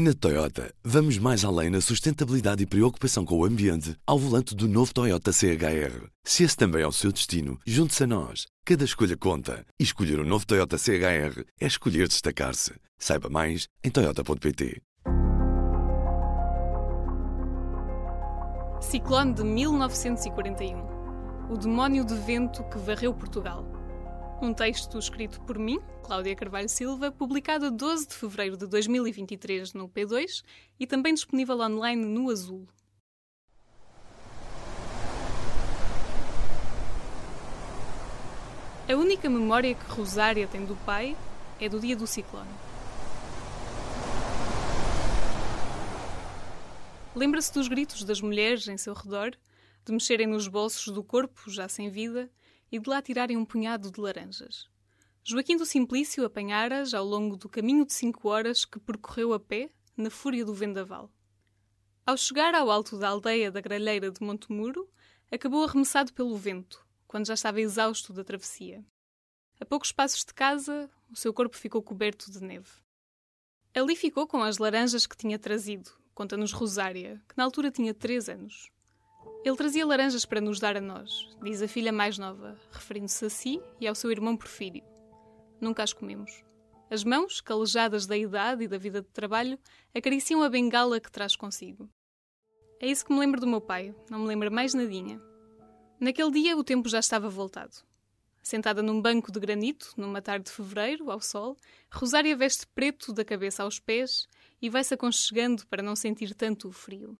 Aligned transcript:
Na 0.00 0.14
Toyota, 0.14 0.72
vamos 0.84 1.18
mais 1.18 1.44
além 1.44 1.70
na 1.70 1.80
sustentabilidade 1.80 2.62
e 2.62 2.66
preocupação 2.66 3.24
com 3.24 3.36
o 3.36 3.44
ambiente 3.44 3.96
ao 4.06 4.16
volante 4.16 4.54
do 4.54 4.68
novo 4.68 4.94
Toyota 4.94 5.32
CHR. 5.32 6.06
Se 6.22 6.44
esse 6.44 6.56
também 6.56 6.82
é 6.82 6.86
o 6.86 6.92
seu 6.92 7.10
destino, 7.10 7.58
junte-se 7.66 8.04
a 8.04 8.06
nós. 8.06 8.46
Cada 8.64 8.84
escolha 8.84 9.16
conta. 9.16 9.66
E 9.76 9.82
escolher 9.82 10.20
o 10.20 10.22
um 10.22 10.24
novo 10.24 10.46
Toyota 10.46 10.78
CHR 10.78 11.42
é 11.60 11.66
escolher 11.66 12.06
destacar-se. 12.06 12.74
Saiba 12.96 13.28
mais 13.28 13.66
em 13.82 13.90
Toyota.pt. 13.90 14.80
Ciclone 18.80 19.34
de 19.34 19.42
1941 19.42 21.50
O 21.50 21.58
demónio 21.58 22.04
de 22.04 22.14
vento 22.14 22.62
que 22.70 22.78
varreu 22.78 23.12
Portugal. 23.12 23.77
Um 24.40 24.54
texto 24.54 24.96
escrito 25.00 25.40
por 25.40 25.58
mim, 25.58 25.80
Cláudia 26.00 26.36
Carvalho 26.36 26.68
Silva, 26.68 27.10
publicado 27.10 27.66
a 27.66 27.70
12 27.70 28.06
de 28.06 28.14
fevereiro 28.14 28.56
de 28.56 28.68
2023 28.68 29.74
no 29.74 29.88
P2 29.88 30.44
e 30.78 30.86
também 30.86 31.12
disponível 31.12 31.58
online 31.58 32.04
no 32.04 32.30
Azul. 32.30 32.68
A 38.88 38.94
única 38.94 39.28
memória 39.28 39.74
que 39.74 39.90
Rosária 39.90 40.46
tem 40.46 40.64
do 40.64 40.76
pai 40.86 41.16
é 41.60 41.68
do 41.68 41.80
dia 41.80 41.96
do 41.96 42.06
ciclone. 42.06 42.48
Lembra-se 47.12 47.52
dos 47.52 47.66
gritos 47.66 48.04
das 48.04 48.20
mulheres 48.20 48.68
em 48.68 48.78
seu 48.78 48.94
redor, 48.94 49.32
de 49.84 49.92
mexerem 49.92 50.28
nos 50.28 50.46
bolsos 50.46 50.94
do 50.94 51.02
corpo 51.02 51.50
já 51.50 51.68
sem 51.68 51.90
vida 51.90 52.30
e 52.70 52.78
de 52.78 52.88
lá 52.88 53.00
tirarem 53.00 53.36
um 53.36 53.44
punhado 53.44 53.90
de 53.90 54.00
laranjas. 54.00 54.68
Joaquim 55.24 55.56
do 55.56 55.66
Simplício 55.66 56.24
apanhara-as 56.24 56.94
ao 56.94 57.04
longo 57.04 57.36
do 57.36 57.48
caminho 57.48 57.84
de 57.84 57.92
cinco 57.92 58.28
horas 58.28 58.64
que 58.64 58.80
percorreu 58.80 59.32
a 59.32 59.40
pé, 59.40 59.70
na 59.96 60.10
fúria 60.10 60.44
do 60.44 60.54
vendaval. 60.54 61.12
Ao 62.06 62.16
chegar 62.16 62.54
ao 62.54 62.70
alto 62.70 62.96
da 62.96 63.08
aldeia 63.08 63.50
da 63.50 63.60
Gralheira 63.60 64.10
de 64.10 64.22
Montemuro, 64.22 64.88
acabou 65.30 65.64
arremessado 65.64 66.12
pelo 66.14 66.36
vento, 66.36 66.86
quando 67.06 67.26
já 67.26 67.34
estava 67.34 67.60
exausto 67.60 68.12
da 68.12 68.24
travessia. 68.24 68.84
A 69.60 69.64
poucos 69.66 69.92
passos 69.92 70.24
de 70.24 70.32
casa, 70.32 70.88
o 71.10 71.16
seu 71.16 71.34
corpo 71.34 71.56
ficou 71.56 71.82
coberto 71.82 72.30
de 72.30 72.40
neve. 72.40 72.70
Ali 73.74 73.94
ficou 73.96 74.26
com 74.26 74.42
as 74.42 74.58
laranjas 74.58 75.06
que 75.06 75.16
tinha 75.16 75.38
trazido, 75.38 75.90
conta-nos 76.14 76.52
Rosária, 76.52 77.22
que 77.28 77.36
na 77.36 77.44
altura 77.44 77.70
tinha 77.70 77.92
três 77.92 78.28
anos. 78.28 78.70
Ele 79.48 79.56
trazia 79.56 79.86
laranjas 79.86 80.26
para 80.26 80.42
nos 80.42 80.60
dar 80.60 80.76
a 80.76 80.80
nós, 80.80 81.26
diz 81.42 81.62
a 81.62 81.66
filha 81.66 81.90
mais 81.90 82.18
nova, 82.18 82.54
referindo-se 82.70 83.24
a 83.24 83.30
si 83.30 83.62
e 83.80 83.88
ao 83.88 83.94
seu 83.94 84.10
irmão 84.10 84.36
Porfírio. 84.36 84.84
Nunca 85.58 85.82
as 85.82 85.94
comemos. 85.94 86.44
As 86.90 87.02
mãos, 87.02 87.40
calejadas 87.40 88.04
da 88.06 88.14
idade 88.14 88.64
e 88.64 88.68
da 88.68 88.76
vida 88.76 89.00
de 89.00 89.08
trabalho, 89.08 89.58
acariciam 89.94 90.42
a 90.42 90.50
bengala 90.50 91.00
que 91.00 91.10
traz 91.10 91.34
consigo. 91.34 91.88
É 92.78 92.88
isso 92.88 93.06
que 93.06 93.10
me 93.10 93.18
lembro 93.18 93.40
do 93.40 93.46
meu 93.46 93.58
pai, 93.58 93.94
não 94.10 94.18
me 94.18 94.26
lembro 94.26 94.52
mais 94.52 94.74
nadinha. 94.74 95.18
Naquele 95.98 96.30
dia 96.30 96.54
o 96.54 96.62
tempo 96.62 96.86
já 96.86 96.98
estava 96.98 97.30
voltado. 97.30 97.74
Sentada 98.42 98.82
num 98.82 99.00
banco 99.00 99.32
de 99.32 99.40
granito, 99.40 99.94
numa 99.96 100.20
tarde 100.20 100.44
de 100.44 100.50
fevereiro, 100.50 101.10
ao 101.10 101.22
sol, 101.22 101.56
Rosária 101.90 102.36
veste 102.36 102.66
preto 102.66 103.14
da 103.14 103.24
cabeça 103.24 103.62
aos 103.62 103.80
pés 103.80 104.28
e 104.60 104.68
vai-se 104.68 104.92
aconchegando 104.92 105.66
para 105.68 105.82
não 105.82 105.96
sentir 105.96 106.34
tanto 106.34 106.68
o 106.68 106.72
frio. 106.72 107.18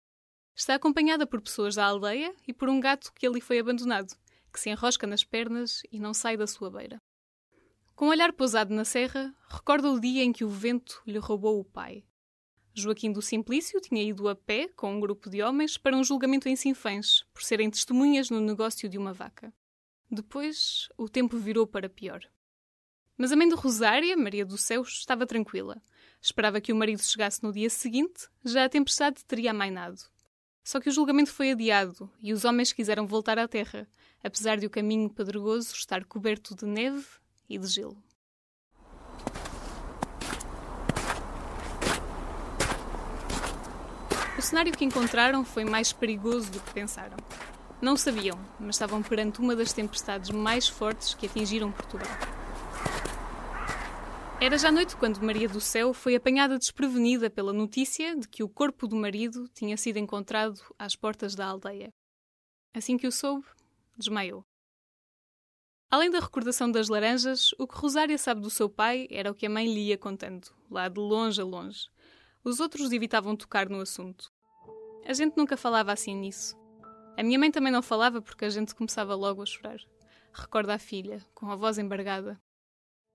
Está 0.58 0.74
acompanhada 0.74 1.24
por 1.24 1.40
pessoas 1.40 1.76
da 1.76 1.86
aldeia 1.86 2.34
e 2.44 2.52
por 2.52 2.68
um 2.68 2.80
gato 2.80 3.12
que 3.14 3.24
ali 3.24 3.40
foi 3.40 3.60
abandonado, 3.60 4.12
que 4.52 4.58
se 4.58 4.68
enrosca 4.68 5.06
nas 5.06 5.22
pernas 5.22 5.82
e 5.92 6.00
não 6.00 6.12
sai 6.12 6.36
da 6.36 6.48
sua 6.48 6.68
beira. 6.68 7.00
Com 7.94 8.06
o 8.06 8.08
olhar 8.08 8.32
pousado 8.32 8.74
na 8.74 8.84
serra, 8.84 9.32
recorda 9.48 9.88
o 9.88 10.00
dia 10.00 10.24
em 10.24 10.32
que 10.32 10.44
o 10.44 10.48
vento 10.48 11.00
lhe 11.06 11.16
roubou 11.16 11.60
o 11.60 11.64
pai. 11.64 12.04
Joaquim 12.74 13.12
do 13.12 13.22
Simplício 13.22 13.80
tinha 13.80 14.02
ido 14.02 14.28
a 14.28 14.34
pé 14.34 14.66
com 14.74 14.92
um 14.92 14.98
grupo 14.98 15.30
de 15.30 15.40
homens 15.40 15.78
para 15.78 15.96
um 15.96 16.02
julgamento 16.02 16.48
em 16.48 16.56
Sinfãs, 16.56 17.24
por 17.32 17.44
serem 17.44 17.70
testemunhas 17.70 18.28
no 18.28 18.40
negócio 18.40 18.88
de 18.88 18.98
uma 18.98 19.12
vaca. 19.12 19.54
Depois, 20.10 20.88
o 20.98 21.08
tempo 21.08 21.38
virou 21.38 21.68
para 21.68 21.88
pior. 21.88 22.20
Mas 23.16 23.30
a 23.30 23.36
mãe 23.36 23.48
de 23.48 23.54
Rosária, 23.54 24.16
Maria 24.16 24.44
do 24.44 24.58
Céu, 24.58 24.82
estava 24.82 25.24
tranquila. 25.24 25.80
Esperava 26.20 26.60
que 26.60 26.72
o 26.72 26.76
marido 26.76 27.00
chegasse 27.00 27.44
no 27.44 27.52
dia 27.52 27.70
seguinte, 27.70 28.28
já 28.44 28.64
a 28.64 28.68
tempestade 28.68 29.24
teria 29.24 29.52
amainado. 29.52 30.00
Só 30.68 30.78
que 30.78 30.90
o 30.90 30.92
julgamento 30.92 31.32
foi 31.32 31.52
adiado 31.52 32.10
e 32.20 32.30
os 32.30 32.44
homens 32.44 32.74
quiseram 32.74 33.06
voltar 33.06 33.38
à 33.38 33.48
terra, 33.48 33.88
apesar 34.22 34.58
de 34.58 34.66
o 34.66 34.70
caminho 34.70 35.08
pedregoso 35.08 35.72
estar 35.72 36.04
coberto 36.04 36.54
de 36.54 36.66
neve 36.66 37.06
e 37.48 37.56
de 37.56 37.66
gelo. 37.66 37.96
O 44.36 44.42
cenário 44.42 44.76
que 44.76 44.84
encontraram 44.84 45.42
foi 45.42 45.64
mais 45.64 45.90
perigoso 45.90 46.50
do 46.50 46.60
que 46.60 46.74
pensaram. 46.74 47.16
Não 47.80 47.96
sabiam, 47.96 48.38
mas 48.60 48.74
estavam 48.74 49.02
perante 49.02 49.40
uma 49.40 49.56
das 49.56 49.72
tempestades 49.72 50.28
mais 50.28 50.68
fortes 50.68 51.14
que 51.14 51.24
atingiram 51.24 51.72
Portugal. 51.72 52.37
Era 54.40 54.56
já 54.56 54.70
noite 54.70 54.96
quando 54.96 55.20
Maria 55.20 55.48
do 55.48 55.60
Céu 55.60 55.92
foi 55.92 56.14
apanhada 56.14 56.56
desprevenida 56.56 57.28
pela 57.28 57.52
notícia 57.52 58.14
de 58.14 58.28
que 58.28 58.44
o 58.44 58.48
corpo 58.48 58.86
do 58.86 58.94
marido 58.94 59.48
tinha 59.48 59.76
sido 59.76 59.96
encontrado 59.96 60.60
às 60.78 60.94
portas 60.94 61.34
da 61.34 61.44
aldeia. 61.44 61.92
Assim 62.72 62.96
que 62.96 63.08
o 63.08 63.10
soube, 63.10 63.44
desmaiou. 63.96 64.44
Além 65.90 66.08
da 66.08 66.20
recordação 66.20 66.70
das 66.70 66.88
laranjas, 66.88 67.50
o 67.58 67.66
que 67.66 67.76
Rosária 67.76 68.16
sabe 68.16 68.40
do 68.40 68.48
seu 68.48 68.70
pai 68.70 69.08
era 69.10 69.28
o 69.28 69.34
que 69.34 69.44
a 69.44 69.50
mãe 69.50 69.66
lhe 69.66 69.88
ia 69.88 69.98
contando, 69.98 70.54
lá 70.70 70.88
de 70.88 71.00
longe 71.00 71.40
a 71.40 71.44
longe. 71.44 71.88
Os 72.44 72.60
outros 72.60 72.92
evitavam 72.92 73.34
tocar 73.34 73.68
no 73.68 73.80
assunto. 73.80 74.30
A 75.04 75.12
gente 75.14 75.36
nunca 75.36 75.56
falava 75.56 75.90
assim 75.90 76.14
nisso. 76.14 76.56
A 77.16 77.24
minha 77.24 77.40
mãe 77.40 77.50
também 77.50 77.72
não 77.72 77.82
falava 77.82 78.22
porque 78.22 78.44
a 78.44 78.50
gente 78.50 78.72
começava 78.72 79.16
logo 79.16 79.42
a 79.42 79.46
chorar. 79.46 79.80
Recorda 80.32 80.74
a 80.74 80.78
filha, 80.78 81.26
com 81.34 81.50
a 81.50 81.56
voz 81.56 81.76
embargada, 81.76 82.40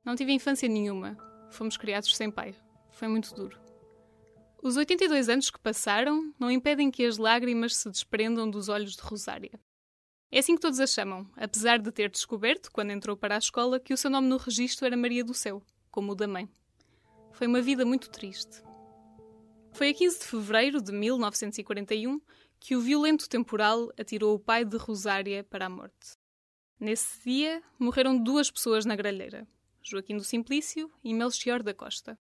não 0.04 0.16
tive 0.16 0.34
infância 0.34 0.68
nenhuma. 0.68 1.18
Fomos 1.50 1.78
criados 1.78 2.16
sem 2.16 2.30
pai. 2.30 2.56
Foi 2.92 3.08
muito 3.08 3.34
duro. 3.34 3.58
Os 4.62 4.78
82 4.78 5.30
anos 5.30 5.50
que 5.50 5.60
passaram 5.60 6.34
não 6.40 6.50
impedem 6.50 6.90
que 6.90 7.06
as 7.06 7.18
lágrimas 7.18 7.76
se 7.76 7.90
desprendam 7.90 8.50
dos 8.50 8.70
olhos 8.70 8.96
de 8.96 9.02
Rosária. 9.02 9.60
É 10.32 10.40
assim 10.40 10.56
que 10.56 10.62
todos 10.62 10.80
a 10.80 10.88
chamam, 10.88 11.30
apesar 11.36 11.78
de 11.78 11.92
ter 11.92 12.10
descoberto, 12.10 12.72
quando 12.72 12.92
entrou 12.92 13.16
para 13.16 13.36
a 13.36 13.38
escola, 13.38 13.80
que 13.80 13.94
o 13.94 13.98
seu 13.98 14.10
nome 14.10 14.28
no 14.28 14.38
registro 14.38 14.86
era 14.86 14.98
Maria 14.98 15.24
do 15.24 15.34
Céu, 15.34 15.62
como 15.92 16.14
o 16.14 16.16
da 16.16 16.28
mãe. 16.28 16.50
Foi 17.34 17.46
uma 17.46 17.62
vida 17.62 17.86
muito 17.86 18.10
triste. 18.10 18.64
Foi 19.74 19.90
a 19.90 19.94
15 19.94 20.20
de 20.20 20.26
fevereiro 20.26 20.82
de 20.82 20.92
1941 20.92 22.20
que 22.60 22.76
o 22.76 22.82
violento 22.82 23.28
temporal 23.28 23.92
atirou 24.00 24.36
o 24.36 24.40
pai 24.40 24.64
de 24.64 24.78
Rosária 24.78 25.44
para 25.44 25.66
a 25.66 25.70
morte. 25.70 26.18
Nesse 26.80 27.22
dia, 27.24 27.62
morreram 27.78 28.18
duas 28.18 28.50
pessoas 28.50 28.86
na 28.86 28.96
gralheira. 28.96 29.48
Joaquim 29.84 30.18
do 30.18 30.24
Simplício 30.24 30.92
e 31.04 31.14
Melchior 31.14 31.62
da 31.62 31.74
Costa. 31.74 32.18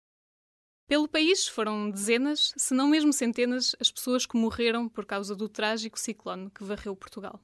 Pelo 0.87 1.07
país 1.07 1.47
foram 1.47 1.91
dezenas, 1.91 2.51
se 2.57 2.73
não 2.73 2.87
mesmo 2.87 3.13
centenas, 3.13 3.75
as 3.79 3.91
pessoas 3.91 4.25
que 4.25 4.35
morreram 4.35 4.89
por 4.89 5.05
causa 5.05 5.35
do 5.35 5.47
trágico 5.47 5.99
ciclone 5.99 6.49
que 6.49 6.63
varreu 6.63 6.95
Portugal. 6.95 7.39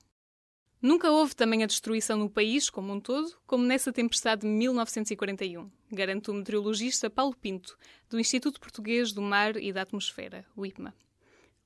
Nunca 0.81 1.11
houve 1.11 1.35
também 1.35 1.63
a 1.63 1.67
destruição 1.67 2.17
no 2.17 2.29
país 2.29 2.69
como 2.69 2.93
um 2.93 2.99
todo, 2.99 3.35
como 3.45 3.63
nessa 3.63 3.91
tempestade 3.91 4.41
de 4.41 4.47
1941, 4.47 5.69
garante 5.91 6.29
o 6.29 6.33
meteorologista 6.33 7.09
Paulo 7.09 7.35
Pinto, 7.35 7.77
do 8.09 8.19
Instituto 8.19 8.59
Português 8.59 9.11
do 9.11 9.21
Mar 9.21 9.57
e 9.57 9.71
da 9.71 9.81
Atmosfera, 9.81 10.45
o 10.55 10.65
IPMA. 10.65 10.93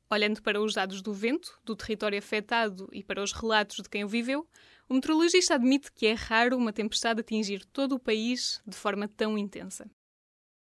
Olhando 0.09 0.41
para 0.41 0.61
os 0.61 0.73
dados 0.73 1.01
do 1.01 1.13
vento, 1.13 1.59
do 1.63 1.75
território 1.75 2.17
afetado 2.17 2.89
e 2.91 3.03
para 3.03 3.21
os 3.21 3.31
relatos 3.31 3.77
de 3.77 3.89
quem 3.89 4.03
o 4.03 4.07
viveu, 4.07 4.47
o 4.89 4.95
meteorologista 4.95 5.53
admite 5.53 5.91
que 5.91 6.07
é 6.07 6.13
raro 6.13 6.57
uma 6.57 6.73
tempestade 6.73 7.21
atingir 7.21 7.63
todo 7.65 7.93
o 7.93 7.99
país 7.99 8.59
de 8.65 8.75
forma 8.75 9.07
tão 9.07 9.37
intensa. 9.37 9.89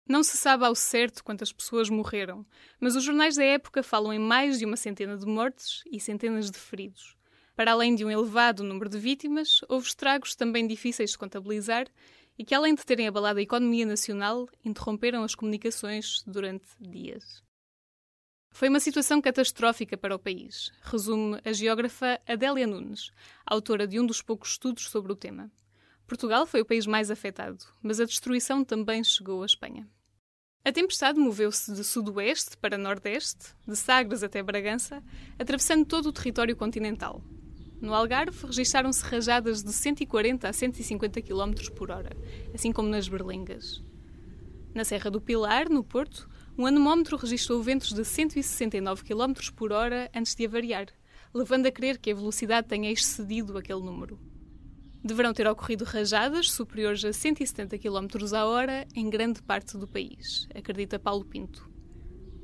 Não 0.09 0.23
se 0.23 0.37
sabe 0.37 0.65
ao 0.65 0.75
certo 0.75 1.25
quantas 1.25 1.53
pessoas 1.53 1.91
morreram, 1.91 2.47
mas 2.79 2.95
os 2.95 3.03
jornais 3.03 3.37
da 3.37 3.45
época 3.45 3.83
falam 3.83 4.13
em 4.13 4.19
mais 4.19 4.59
de 4.59 4.65
uma 4.65 4.77
centena 4.77 5.17
de 5.17 5.27
mortes 5.27 5.83
e 5.91 5.99
centenas 5.99 6.51
de 6.51 6.59
feridos. 6.59 7.17
Para 7.57 7.73
além 7.73 7.95
de 7.95 8.05
um 8.05 8.11
elevado 8.11 8.63
número 8.63 8.89
de 8.89 8.99
vítimas, 8.99 9.61
houve 9.69 9.87
estragos 9.87 10.35
também 10.35 10.67
difíceis 10.67 11.11
de 11.11 11.19
contabilizar 11.19 11.87
e 12.39 12.45
que, 12.45 12.55
além 12.55 12.75
de 12.75 12.85
terem 12.85 13.07
abalado 13.07 13.39
a 13.39 13.43
economia 13.43 13.87
nacional, 13.87 14.49
interromperam 14.65 15.23
as 15.23 15.35
comunicações 15.35 16.23
durante 16.27 16.67
dias. 16.81 17.44
Foi 18.55 18.69
uma 18.69 18.79
situação 18.79 19.21
catastrófica 19.21 19.99
para 19.99 20.15
o 20.15 20.19
país, 20.19 20.71
resume 20.81 21.41
a 21.45 21.53
geógrafa 21.53 22.21
Adélia 22.25 22.69
Nunes, 22.69 23.11
autora 23.45 23.85
de 23.85 23.99
um 23.99 24.07
dos 24.07 24.23
poucos 24.23 24.53
estudos 24.53 24.89
sobre 24.89 25.11
o 25.11 25.17
tema. 25.17 25.51
Portugal 26.07 26.47
foi 26.47 26.61
o 26.61 26.65
país 26.65 26.87
mais 26.87 27.11
afetado, 27.11 27.65
mas 27.83 27.99
a 27.99 28.05
destruição 28.05 28.65
também 28.65 29.03
chegou 29.03 29.43
à 29.43 29.47
Espanha. 29.47 29.89
A 30.65 30.71
tempestade 30.71 31.19
moveu-se 31.19 31.75
de 31.75 31.83
sudoeste 31.83 32.57
para 32.57 32.79
nordeste, 32.79 33.57
de 33.67 33.75
Sagres 33.75 34.23
até 34.23 34.41
Bragança, 34.41 35.03
atravessando 35.37 35.85
todo 35.85 36.07
o 36.07 36.13
território 36.13 36.55
continental. 36.55 37.25
No 37.81 37.93
Algarve, 37.93 38.47
registaram-se 38.47 39.03
rajadas 39.03 39.65
de 39.65 39.73
140 39.73 40.49
a 40.49 40.53
150 40.53 41.21
km 41.23 41.55
por 41.75 41.91
hora, 41.91 42.17
assim 42.55 42.71
como 42.71 42.89
nas 42.89 43.09
Berlengas. 43.09 43.83
Na 44.73 44.85
Serra 44.85 45.11
do 45.11 45.21
Pilar, 45.21 45.69
no 45.69 45.83
Porto, 45.83 46.29
um 46.57 46.67
anemómetro 46.67 47.17
registrou 47.17 47.61
ventos 47.63 47.93
de 47.93 48.05
169 48.05 49.03
km 49.03 49.35
por 49.57 49.73
hora 49.73 50.09
antes 50.15 50.37
de 50.37 50.47
avariar, 50.47 50.87
levando 51.35 51.67
a 51.67 51.73
crer 51.73 51.99
que 51.99 52.13
a 52.13 52.15
velocidade 52.15 52.69
tenha 52.69 52.93
excedido 52.93 53.59
aquele 53.59 53.81
número. 53.81 54.21
Deverão 55.03 55.35
ter 55.35 55.49
ocorrido 55.49 55.85
rajadas 55.85 56.53
superiores 56.53 57.05
a 57.05 57.13
170 57.13 57.77
km 57.77 58.07
a 58.35 58.47
hora 58.47 58.87
em 58.95 59.11
grande 59.11 59.43
parte 59.43 59.77
do 59.77 59.89
país, 59.89 60.47
acredita 60.55 60.99
Paulo 60.99 61.25
Pinto. 61.25 61.69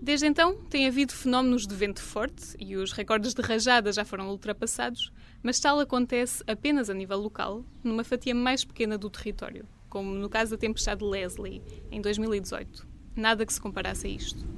Desde 0.02 0.26
então, 0.26 0.64
tem 0.64 0.88
havido 0.88 1.12
fenómenos 1.12 1.66
de 1.66 1.74
vento 1.74 2.02
forte 2.02 2.56
e 2.58 2.76
os 2.76 2.90
recordes 2.90 3.32
de 3.32 3.42
rajada 3.42 3.92
já 3.92 4.04
foram 4.04 4.28
ultrapassados, 4.30 5.12
mas 5.42 5.60
tal 5.60 5.78
acontece 5.78 6.42
apenas 6.46 6.90
a 6.90 6.94
nível 6.94 7.18
local, 7.18 7.64
numa 7.84 8.02
fatia 8.02 8.34
mais 8.34 8.64
pequena 8.64 8.98
do 8.98 9.08
território, 9.08 9.68
como 9.88 10.12
no 10.12 10.28
caso 10.28 10.52
da 10.52 10.56
tempestade 10.56 11.04
Leslie, 11.04 11.62
em 11.92 12.00
2018. 12.00 12.89
Nada 13.20 13.44
que 13.44 13.52
se 13.52 13.60
comparasse 13.60 14.06
a 14.06 14.10
isto. 14.10 14.48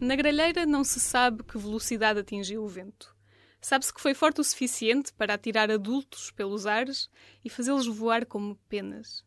Na 0.00 0.16
gralheira 0.16 0.64
não 0.64 0.82
se 0.82 0.98
sabe 0.98 1.42
que 1.42 1.58
velocidade 1.58 2.20
atingiu 2.20 2.64
o 2.64 2.68
vento. 2.68 3.14
Sabe-se 3.60 3.92
que 3.92 4.00
foi 4.00 4.14
forte 4.14 4.40
o 4.40 4.44
suficiente 4.44 5.12
para 5.12 5.34
atirar 5.34 5.70
adultos 5.70 6.30
pelos 6.30 6.66
ares 6.66 7.10
e 7.44 7.50
fazê-los 7.50 7.86
voar 7.86 8.24
como 8.24 8.56
penas. 8.66 9.22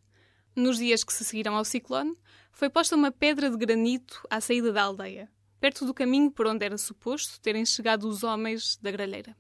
Nos 0.56 0.80
dias 0.80 1.04
que 1.04 1.14
se 1.14 1.24
seguiram 1.24 1.56
ao 1.56 1.64
ciclone, 1.64 2.18
foi 2.52 2.72
posta 2.72 2.96
uma 2.96 3.12
pedra 3.12 3.52
de 3.52 3.58
granito 3.58 4.26
à 4.32 4.42
saída 4.42 4.74
da 4.74 4.82
aldeia, 4.82 5.30
perto 5.60 5.86
do 5.86 5.94
caminho 5.94 6.32
por 6.32 6.48
onde 6.48 6.66
era 6.66 6.78
suposto 6.80 7.40
terem 7.40 7.68
chegado 7.68 8.10
os 8.10 8.24
homens 8.24 8.78
da 8.78 8.90
gralheira. 8.90 9.38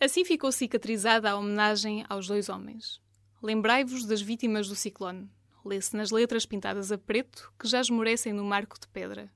Assim 0.00 0.24
ficou 0.24 0.50
cicatrizada 0.50 1.30
a 1.30 1.36
homenagem 1.36 2.04
aos 2.08 2.26
dois 2.26 2.48
homens. 2.48 3.00
Lembrai-vos 3.40 4.04
das 4.04 4.20
vítimas 4.20 4.66
do 4.66 4.74
ciclone. 4.74 5.30
Lê-se 5.66 5.96
nas 5.96 6.12
letras 6.12 6.46
pintadas 6.46 6.92
a 6.92 6.96
preto 6.96 7.52
que 7.58 7.66
já 7.66 7.80
esmorecem 7.80 8.32
no 8.32 8.44
marco 8.44 8.78
de 8.78 8.86
pedra. 8.86 9.28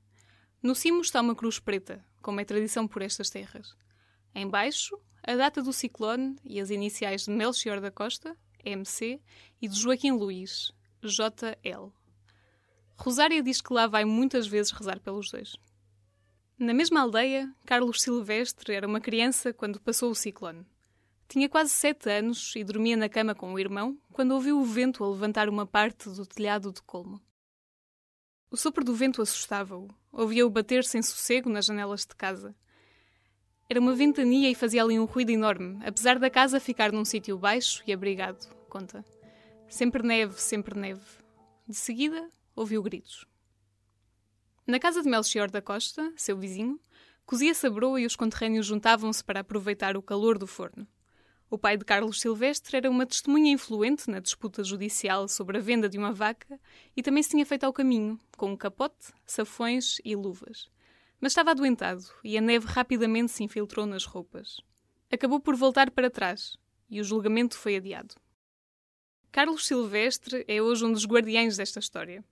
No 0.62 0.76
cimo 0.76 1.00
está 1.00 1.20
uma 1.20 1.34
cruz 1.34 1.58
preta, 1.58 2.04
como 2.22 2.38
é 2.38 2.44
tradição 2.44 2.86
por 2.86 3.02
estas 3.02 3.30
terras. 3.30 3.76
Embaixo, 4.32 4.96
a 5.24 5.34
data 5.34 5.60
do 5.60 5.72
ciclone 5.72 6.36
e 6.44 6.60
as 6.60 6.70
iniciais 6.70 7.24
de 7.24 7.32
Melchior 7.32 7.80
da 7.80 7.90
Costa, 7.90 8.36
MC, 8.64 9.20
e 9.60 9.66
de 9.66 9.76
Joaquim 9.76 10.12
Luís, 10.12 10.70
JL. 11.02 11.92
Rosária 12.96 13.42
diz 13.42 13.60
que 13.60 13.72
lá 13.72 13.88
vai 13.88 14.04
muitas 14.04 14.46
vezes 14.46 14.70
rezar 14.70 15.00
pelos 15.00 15.32
dois. 15.32 15.56
Na 16.56 16.72
mesma 16.72 17.00
aldeia, 17.00 17.52
Carlos 17.66 18.02
Silvestre 18.02 18.72
era 18.72 18.86
uma 18.86 19.00
criança 19.00 19.52
quando 19.52 19.80
passou 19.80 20.12
o 20.12 20.14
ciclone. 20.14 20.64
Tinha 21.30 21.48
quase 21.48 21.70
sete 21.70 22.10
anos 22.10 22.56
e 22.56 22.64
dormia 22.64 22.96
na 22.96 23.08
cama 23.08 23.36
com 23.36 23.54
o 23.54 23.58
irmão 23.60 23.96
quando 24.12 24.32
ouviu 24.32 24.58
o 24.58 24.64
vento 24.64 25.04
a 25.04 25.08
levantar 25.08 25.48
uma 25.48 25.64
parte 25.64 26.10
do 26.10 26.26
telhado 26.26 26.72
de 26.72 26.82
colmo. 26.82 27.22
O 28.50 28.56
sopro 28.56 28.84
do 28.84 28.92
vento 28.92 29.22
assustava-o. 29.22 29.86
Ouvia-o 30.10 30.50
bater 30.50 30.82
sem 30.82 31.00
sossego 31.00 31.48
nas 31.48 31.66
janelas 31.66 32.00
de 32.00 32.16
casa. 32.16 32.52
Era 33.68 33.78
uma 33.78 33.94
ventania 33.94 34.50
e 34.50 34.56
fazia 34.56 34.82
ali 34.82 34.98
um 34.98 35.04
ruído 35.04 35.30
enorme, 35.30 35.78
apesar 35.86 36.18
da 36.18 36.28
casa 36.28 36.58
ficar 36.58 36.90
num 36.90 37.04
sítio 37.04 37.38
baixo 37.38 37.84
e 37.86 37.92
abrigado, 37.92 38.52
conta. 38.68 39.04
Sempre 39.68 40.02
neve, 40.02 40.34
sempre 40.42 40.76
neve. 40.76 41.06
De 41.64 41.76
seguida, 41.76 42.28
ouviu 42.56 42.82
gritos. 42.82 43.24
Na 44.66 44.80
casa 44.80 45.00
de 45.00 45.08
Melchior 45.08 45.48
da 45.48 45.62
Costa, 45.62 46.12
seu 46.16 46.36
vizinho, 46.36 46.80
cozia-se 47.24 47.68
a 47.68 47.70
broa 47.70 48.00
e 48.00 48.06
os 48.06 48.16
conterrâneos 48.16 48.66
juntavam-se 48.66 49.22
para 49.22 49.38
aproveitar 49.38 49.96
o 49.96 50.02
calor 50.02 50.36
do 50.36 50.48
forno. 50.48 50.88
O 51.50 51.58
pai 51.58 51.76
de 51.76 51.85
Carlos 51.85 52.20
Silvestre 52.20 52.76
era 52.76 52.88
uma 52.88 53.05
testemunha 53.05 53.52
influente 53.52 54.08
na 54.08 54.20
disputa 54.20 54.62
judicial 54.62 55.26
sobre 55.29 55.58
a 55.58 55.61
venda 55.61 55.88
de 55.88 55.99
uma 55.99 56.12
vaca 56.12 56.61
e 56.97 57.02
também 57.02 57.23
se 57.23 57.31
tinha 57.31 57.44
feito 57.44 57.64
ao 57.64 57.73
caminho, 57.73 58.19
com 58.37 58.52
um 58.52 58.56
capote, 58.56 59.12
safões 59.26 59.97
e 60.05 60.14
luvas 60.14 60.70
mas 61.20 61.32
estava 61.32 61.50
adoentado 61.50 62.02
e 62.25 62.38
a 62.38 62.41
neve 62.41 62.67
rapidamente 62.67 63.31
se 63.31 63.44
infiltrou 63.44 63.85
nas 63.85 64.05
roupas. 64.05 64.61
Acabou 65.12 65.38
por 65.38 65.55
voltar 65.55 65.91
para 65.91 66.11
trás 66.11 66.56
e 66.88 67.00
o 67.00 67.05
julgamento 67.05 67.58
foi 67.58 67.76
adiado. 67.76 68.14
Carlos 69.31 69.67
Silvestre 69.67 70.44
é 70.49 70.62
hoje 70.62 70.85
um 70.85 70.93
dos 70.93 71.06
guardiães 71.06 71.56
desta 71.56 71.79
história. 71.79 72.25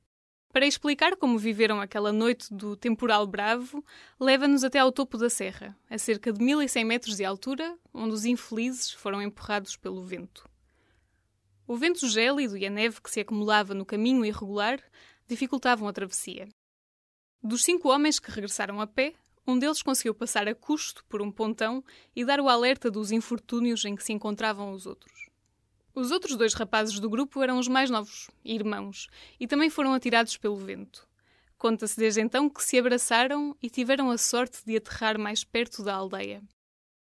Para 0.52 0.66
explicar 0.66 1.14
como 1.16 1.38
viveram 1.38 1.80
aquela 1.80 2.10
noite 2.10 2.52
do 2.52 2.74
temporal 2.74 3.26
bravo, 3.26 3.84
leva-nos 4.18 4.64
até 4.64 4.78
ao 4.78 4.90
topo 4.90 5.18
da 5.18 5.28
serra, 5.28 5.76
a 5.90 5.98
cerca 5.98 6.32
de 6.32 6.42
1100 6.42 6.84
metros 6.84 7.16
de 7.16 7.24
altura, 7.24 7.78
onde 7.92 8.14
os 8.14 8.24
infelizes 8.24 8.90
foram 8.90 9.20
empurrados 9.20 9.76
pelo 9.76 10.02
vento. 10.02 10.48
O 11.66 11.76
vento 11.76 12.08
gélido 12.08 12.56
e 12.56 12.64
a 12.64 12.70
neve 12.70 13.00
que 13.02 13.10
se 13.10 13.20
acumulava 13.20 13.74
no 13.74 13.84
caminho 13.84 14.24
irregular 14.24 14.80
dificultavam 15.26 15.86
a 15.86 15.92
travessia. 15.92 16.48
Dos 17.42 17.62
cinco 17.62 17.90
homens 17.90 18.18
que 18.18 18.30
regressaram 18.30 18.80
a 18.80 18.86
pé, 18.86 19.14
um 19.46 19.58
deles 19.58 19.82
conseguiu 19.82 20.14
passar 20.14 20.48
a 20.48 20.54
custo 20.54 21.04
por 21.04 21.20
um 21.20 21.30
pontão 21.30 21.84
e 22.16 22.24
dar 22.24 22.40
o 22.40 22.48
alerta 22.48 22.90
dos 22.90 23.12
infortúnios 23.12 23.84
em 23.84 23.94
que 23.94 24.02
se 24.02 24.14
encontravam 24.14 24.72
os 24.72 24.86
outros. 24.86 25.27
Os 25.98 26.12
outros 26.12 26.36
dois 26.36 26.54
rapazes 26.54 27.00
do 27.00 27.10
grupo 27.10 27.42
eram 27.42 27.58
os 27.58 27.66
mais 27.66 27.90
novos, 27.90 28.30
irmãos, 28.44 29.08
e 29.40 29.48
também 29.48 29.68
foram 29.68 29.92
atirados 29.92 30.36
pelo 30.36 30.54
vento. 30.54 31.08
Conta-se 31.58 31.98
desde 31.98 32.20
então 32.20 32.48
que 32.48 32.62
se 32.62 32.78
abraçaram 32.78 33.56
e 33.60 33.68
tiveram 33.68 34.08
a 34.08 34.16
sorte 34.16 34.64
de 34.64 34.76
aterrar 34.76 35.18
mais 35.18 35.42
perto 35.42 35.82
da 35.82 35.92
aldeia. 35.92 36.40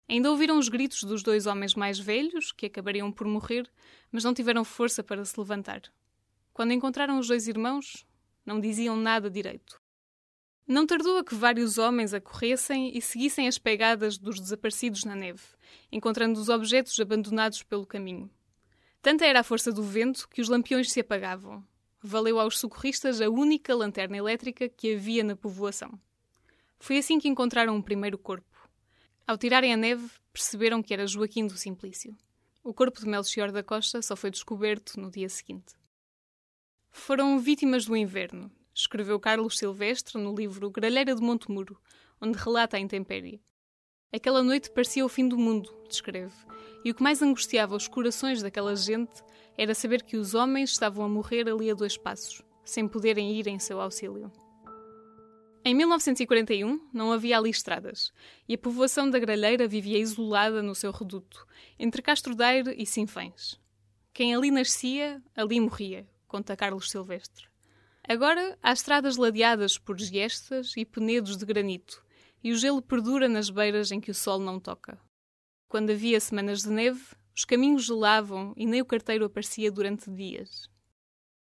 Ainda 0.08 0.30
ouviram 0.30 0.60
os 0.60 0.70
gritos 0.70 1.04
dos 1.04 1.24
dois 1.24 1.48
homens 1.48 1.74
mais 1.74 1.98
velhos, 1.98 2.52
que 2.52 2.68
acabariam 2.68 3.12
por 3.12 3.26
morrer, 3.26 3.68
mas 4.12 4.24
não 4.24 4.36
tiveram 4.36 4.64
força 4.64 5.04
para 5.04 5.26
se 5.26 5.40
levantar. 5.40 5.82
Quando 6.54 6.72
encontraram 6.72 7.18
os 7.18 7.28
dois 7.28 7.48
irmãos, 7.48 8.06
não 8.46 8.60
diziam 8.62 8.96
nada 8.96 9.32
direito. 9.32 9.82
Não 10.68 10.86
tardou 10.86 11.18
a 11.18 11.24
que 11.24 11.34
vários 11.34 11.80
homens 11.80 12.14
acorressem 12.14 12.96
e 12.96 13.02
seguissem 13.02 13.48
as 13.48 13.58
pegadas 13.58 14.20
dos 14.20 14.40
desaparecidos 14.40 15.04
na 15.06 15.16
neve, 15.16 15.42
encontrando 15.92 16.40
os 16.40 16.50
objetos 16.50 17.00
abandonados 17.00 17.64
pelo 17.64 17.88
caminho. 17.88 18.30
Tanta 19.06 19.24
era 19.24 19.42
a 19.42 19.44
força 19.44 19.72
do 19.72 19.84
vento 19.84 20.28
que 20.28 20.42
os 20.42 20.50
lampiões 20.50 20.92
se 20.92 21.00
apagavam. 21.00 21.64
Valeu 22.02 22.40
aos 22.40 22.58
socorristas 22.58 23.22
a 23.22 23.30
única 23.30 23.76
lanterna 23.76 24.18
elétrica 24.18 24.68
que 24.68 24.96
havia 24.96 25.24
na 25.24 25.36
povoação. 25.36 25.92
Foi 26.80 26.98
assim 26.98 27.20
que 27.20 27.28
encontraram 27.28 27.78
o 27.78 27.84
primeiro 27.84 28.18
corpo. 28.18 28.68
Ao 29.28 29.38
tirarem 29.38 29.72
a 29.72 29.78
neve, 29.78 30.10
perceberam 30.34 30.82
que 30.82 30.92
era 30.92 31.06
Joaquim 31.06 31.46
do 31.46 31.56
Simplício. 31.56 32.18
O 32.64 32.74
corpo 32.74 33.00
de 33.00 33.08
Melchior 33.08 33.52
da 33.52 33.62
Costa 33.62 34.02
só 34.02 34.16
foi 34.16 34.32
descoberto 34.32 35.00
no 35.00 35.12
dia 35.12 35.30
seguinte. 35.30 35.76
Foram 36.90 37.38
vítimas 37.38 37.86
do 37.86 37.96
inverno, 37.96 38.52
escreveu 38.74 39.20
Carlos 39.20 39.60
Silvestre 39.60 40.20
no 40.20 40.34
livro 40.36 40.72
Gralheira 40.72 41.14
de 41.14 41.22
Montemuro, 41.22 41.80
onde 42.20 42.40
relata 42.40 42.78
a 42.78 42.80
intempérie. 42.80 43.40
Aquela 44.14 44.42
noite 44.44 44.72
parecia 44.72 45.06
o 45.06 45.10
fim 45.10 45.28
do 45.28 45.38
mundo, 45.38 45.70
descreve, 45.88 46.34
e 46.84 46.92
o 46.92 46.96
que 46.96 47.04
mais 47.04 47.22
angustiava 47.22 47.76
os 47.76 47.88
corações 47.88 48.42
daquela 48.42 48.76
gente 48.76 49.24
era 49.58 49.74
saber 49.74 50.04
que 50.04 50.18
os 50.18 50.34
homens 50.34 50.72
estavam 50.72 51.04
a 51.04 51.10
morrer 51.10 51.50
ali 51.50 51.70
a 51.70 51.74
dois 51.74 51.98
passos, 51.98 52.42
sem 52.64 52.88
poderem 52.88 53.32
ir 53.38 53.48
em 53.48 53.60
seu 53.60 53.82
auxílio. 53.82 54.32
Em 55.68 55.74
1941 55.74 56.90
não 56.94 57.12
havia 57.12 57.40
ali 57.40 57.50
estradas, 57.50 58.14
e 58.48 58.54
a 58.54 58.58
povoação 58.58 59.10
da 59.10 59.18
Gralheira 59.18 59.68
vivia 59.68 59.98
isolada 59.98 60.62
no 60.62 60.76
seu 60.76 60.92
reduto, 60.92 61.44
entre 61.80 62.04
Castro 62.04 62.36
Daire 62.36 62.76
e 62.78 62.86
Sinfães. 62.86 63.60
Quem 64.14 64.36
ali 64.36 64.52
nascia, 64.52 65.22
ali 65.36 65.60
morria, 65.60 66.08
conta 66.28 66.56
Carlos 66.56 66.92
Silvestre. 66.92 67.48
Agora 68.08 68.56
há 68.62 68.72
estradas 68.72 69.18
ladeadas 69.18 69.80
por 69.80 70.00
giestas 70.00 70.74
e 70.78 70.86
penedos 70.86 71.36
de 71.36 71.46
granito, 71.46 72.05
e 72.46 72.52
o 72.52 72.56
gelo 72.56 72.80
perdura 72.80 73.28
nas 73.28 73.50
beiras 73.50 73.92
em 73.92 74.00
que 74.00 74.12
o 74.12 74.14
sol 74.14 74.38
não 74.38 74.60
toca. 74.60 75.00
Quando 75.68 75.90
havia 75.90 76.20
semanas 76.20 76.62
de 76.62 76.70
neve, 76.70 77.02
os 77.36 77.44
caminhos 77.44 77.86
gelavam 77.86 78.54
e 78.56 78.68
nem 78.68 78.84
o 78.84 78.86
carteiro 78.86 79.26
aparecia 79.26 79.72
durante 79.72 80.12
dias. 80.12 80.70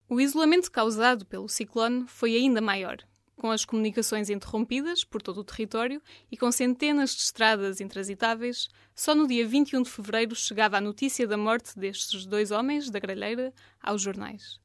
O 0.08 0.20
isolamento 0.20 0.70
causado 0.70 1.26
pelo 1.26 1.48
ciclone 1.48 2.06
foi 2.06 2.36
ainda 2.36 2.60
maior, 2.60 2.98
com 3.34 3.50
as 3.50 3.64
comunicações 3.64 4.30
interrompidas 4.30 5.02
por 5.02 5.20
todo 5.20 5.38
o 5.38 5.44
território 5.44 6.00
e 6.30 6.36
com 6.36 6.52
centenas 6.52 7.10
de 7.10 7.22
estradas 7.22 7.80
intransitáveis, 7.80 8.68
só 8.94 9.16
no 9.16 9.26
dia 9.26 9.44
21 9.48 9.82
de 9.82 9.90
fevereiro 9.90 10.36
chegava 10.36 10.76
a 10.76 10.80
notícia 10.80 11.26
da 11.26 11.36
morte 11.36 11.76
destes 11.76 12.24
dois 12.24 12.52
homens 12.52 12.88
da 12.88 13.00
gralheira 13.00 13.52
aos 13.82 14.00
jornais 14.00 14.62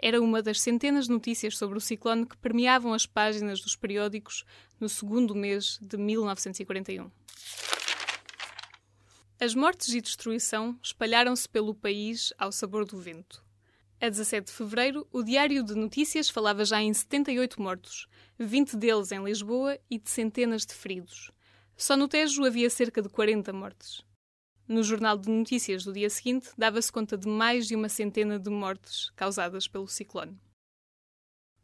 era 0.00 0.20
uma 0.20 0.40
das 0.40 0.60
centenas 0.60 1.06
de 1.06 1.12
notícias 1.12 1.58
sobre 1.58 1.76
o 1.76 1.80
ciclone 1.80 2.26
que 2.26 2.36
permeavam 2.36 2.94
as 2.94 3.04
páginas 3.04 3.60
dos 3.60 3.74
periódicos 3.74 4.44
no 4.78 4.88
segundo 4.88 5.34
mês 5.34 5.78
de 5.82 5.96
1941. 5.96 7.10
As 9.40 9.54
mortes 9.54 9.94
e 9.94 10.00
destruição 10.00 10.78
espalharam-se 10.82 11.48
pelo 11.48 11.74
país 11.74 12.32
ao 12.38 12.50
sabor 12.50 12.84
do 12.84 12.98
vento. 12.98 13.44
A 14.00 14.08
17 14.08 14.46
de 14.46 14.52
fevereiro, 14.52 15.06
o 15.12 15.22
Diário 15.24 15.62
de 15.64 15.74
Notícias 15.74 16.28
falava 16.28 16.64
já 16.64 16.80
em 16.80 16.94
78 16.94 17.60
mortos, 17.60 18.06
20 18.38 18.76
deles 18.76 19.10
em 19.10 19.22
Lisboa 19.24 19.78
e 19.90 19.98
de 19.98 20.08
centenas 20.08 20.64
de 20.64 20.72
feridos. 20.74 21.32
Só 21.76 21.96
no 21.96 22.08
Tejo 22.08 22.44
havia 22.44 22.70
cerca 22.70 23.02
de 23.02 23.08
40 23.08 23.52
mortes. 23.52 24.04
No 24.68 24.82
jornal 24.82 25.16
de 25.16 25.30
notícias 25.30 25.82
do 25.82 25.94
dia 25.94 26.10
seguinte, 26.10 26.50
dava-se 26.58 26.92
conta 26.92 27.16
de 27.16 27.26
mais 27.26 27.66
de 27.66 27.74
uma 27.74 27.88
centena 27.88 28.38
de 28.38 28.50
mortes 28.50 29.08
causadas 29.16 29.66
pelo 29.66 29.88
ciclone. 29.88 30.38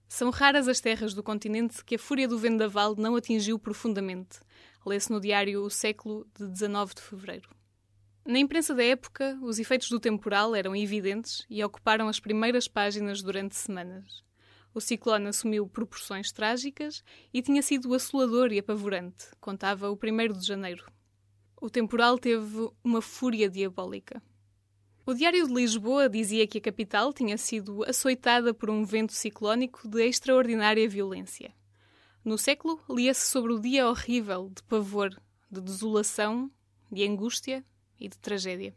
São 0.08 0.30
raras 0.30 0.68
as 0.68 0.80
terras 0.80 1.12
do 1.12 1.22
continente 1.22 1.84
que 1.84 1.96
a 1.96 1.98
fúria 1.98 2.26
do 2.26 2.38
vendaval 2.38 2.96
não 2.96 3.14
atingiu 3.14 3.58
profundamente, 3.58 4.40
lê-se 4.86 5.12
no 5.12 5.20
diário 5.20 5.62
O 5.62 5.68
Século, 5.68 6.26
de 6.34 6.48
19 6.48 6.94
de 6.94 7.02
fevereiro. 7.02 7.50
Na 8.24 8.38
imprensa 8.38 8.74
da 8.74 8.82
época, 8.82 9.38
os 9.42 9.58
efeitos 9.58 9.90
do 9.90 10.00
temporal 10.00 10.54
eram 10.54 10.74
evidentes 10.74 11.44
e 11.50 11.62
ocuparam 11.62 12.08
as 12.08 12.18
primeiras 12.18 12.66
páginas 12.66 13.20
durante 13.20 13.54
semanas. 13.54 14.24
O 14.72 14.80
ciclone 14.80 15.26
assumiu 15.26 15.68
proporções 15.68 16.32
trágicas 16.32 17.04
e 17.34 17.42
tinha 17.42 17.60
sido 17.60 17.92
assolador 17.92 18.50
e 18.50 18.58
apavorante, 18.58 19.26
contava 19.42 19.90
o 19.90 19.94
1 19.94 20.38
de 20.38 20.46
janeiro. 20.46 20.86
O 21.64 21.70
temporal 21.70 22.18
teve 22.18 22.70
uma 22.84 23.00
fúria 23.00 23.48
diabólica. 23.48 24.22
O 25.06 25.14
Diário 25.14 25.46
de 25.46 25.54
Lisboa 25.54 26.10
dizia 26.10 26.46
que 26.46 26.58
a 26.58 26.60
capital 26.60 27.10
tinha 27.10 27.38
sido 27.38 27.82
açoitada 27.84 28.52
por 28.52 28.68
um 28.68 28.84
vento 28.84 29.14
ciclónico 29.14 29.88
de 29.88 30.06
extraordinária 30.06 30.86
violência. 30.86 31.54
No 32.22 32.36
século, 32.36 32.78
lia-se 32.86 33.24
sobre 33.28 33.54
o 33.54 33.58
dia 33.58 33.88
horrível 33.88 34.50
de 34.54 34.62
pavor, 34.64 35.18
de 35.50 35.62
desolação, 35.62 36.50
de 36.92 37.02
angústia 37.02 37.64
e 37.98 38.10
de 38.10 38.18
tragédia. 38.18 38.76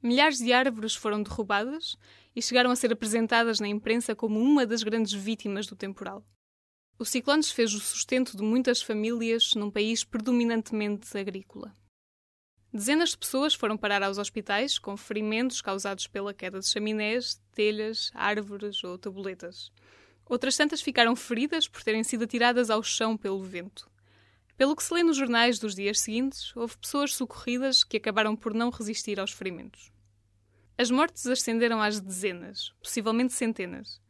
Milhares 0.00 0.38
de 0.38 0.52
árvores 0.52 0.94
foram 0.94 1.20
derrubadas 1.20 1.96
e 2.32 2.40
chegaram 2.40 2.70
a 2.70 2.76
ser 2.76 2.92
apresentadas 2.92 3.58
na 3.58 3.66
imprensa 3.66 4.14
como 4.14 4.38
uma 4.38 4.64
das 4.64 4.84
grandes 4.84 5.12
vítimas 5.12 5.66
do 5.66 5.74
temporal. 5.74 6.24
O 6.96 7.04
ciclone 7.04 7.40
desfez 7.40 7.74
o 7.74 7.80
sustento 7.80 8.36
de 8.36 8.42
muitas 8.44 8.80
famílias 8.80 9.52
num 9.56 9.68
país 9.68 10.04
predominantemente 10.04 11.18
agrícola. 11.18 11.74
Dezenas 12.74 13.10
de 13.10 13.18
pessoas 13.18 13.54
foram 13.54 13.76
parar 13.76 14.02
aos 14.02 14.18
hospitais 14.18 14.80
com 14.80 14.96
ferimentos 14.96 15.62
causados 15.62 16.08
pela 16.08 16.34
queda 16.34 16.58
de 16.58 16.66
chaminés, 16.66 17.40
telhas, 17.52 18.10
árvores 18.12 18.82
ou 18.82 18.98
tabuletas. 18.98 19.70
Outras 20.26 20.56
tantas 20.56 20.82
ficaram 20.82 21.14
feridas 21.14 21.68
por 21.68 21.84
terem 21.84 22.02
sido 22.02 22.24
atiradas 22.24 22.70
ao 22.70 22.82
chão 22.82 23.16
pelo 23.16 23.40
vento. 23.40 23.88
Pelo 24.56 24.74
que 24.74 24.82
se 24.82 24.92
lê 24.92 25.04
nos 25.04 25.16
jornais 25.16 25.60
dos 25.60 25.76
dias 25.76 26.00
seguintes, 26.00 26.50
houve 26.56 26.76
pessoas 26.76 27.14
socorridas 27.14 27.84
que 27.84 27.96
acabaram 27.96 28.34
por 28.34 28.52
não 28.52 28.70
resistir 28.70 29.20
aos 29.20 29.30
ferimentos. 29.30 29.92
As 30.76 30.90
mortes 30.90 31.28
ascenderam 31.28 31.80
às 31.80 32.00
dezenas, 32.00 32.72
possivelmente 32.82 33.34
centenas. 33.34 34.00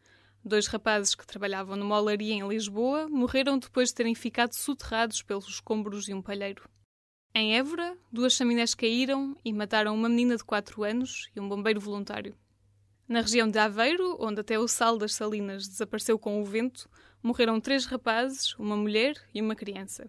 Dois 0.43 0.69
rapazes 0.69 1.15
que 1.15 1.27
trabalhavam 1.27 1.77
numa 1.77 2.01
olaria 2.01 2.33
em 2.33 2.49
Lisboa 2.49 3.11
morreram 3.11 3.59
depois 3.59 3.91
de 3.91 3.97
terem 3.97 4.15
ficado 4.15 4.55
soterrados 4.55 5.21
pelos 5.21 5.49
escombros 5.49 6.07
de 6.07 6.15
um 6.15 6.23
palheiro. 6.23 6.67
Em 7.37 7.57
Évora, 7.57 7.99
duas 8.13 8.33
chaminés 8.33 8.77
caíram 8.77 9.37
e 9.45 9.53
mataram 9.53 9.93
uma 9.93 10.09
menina 10.09 10.37
de 10.37 10.45
4 10.45 10.85
anos 10.85 11.29
e 11.35 11.41
um 11.41 11.49
bombeiro 11.49 11.81
voluntário. 11.81 12.37
Na 13.09 13.23
região 13.23 13.51
de 13.51 13.59
Aveiro, 13.59 14.17
onde 14.21 14.41
até 14.41 14.57
o 14.57 14.69
sal 14.69 14.97
das 14.97 15.15
salinas 15.15 15.67
desapareceu 15.67 16.17
com 16.17 16.41
o 16.41 16.45
vento, 16.45 16.89
morreram 17.21 17.61
três 17.61 17.87
rapazes, 17.87 18.55
uma 18.57 18.77
mulher 18.77 19.17
e 19.35 19.43
uma 19.43 19.57
criança. 19.57 20.09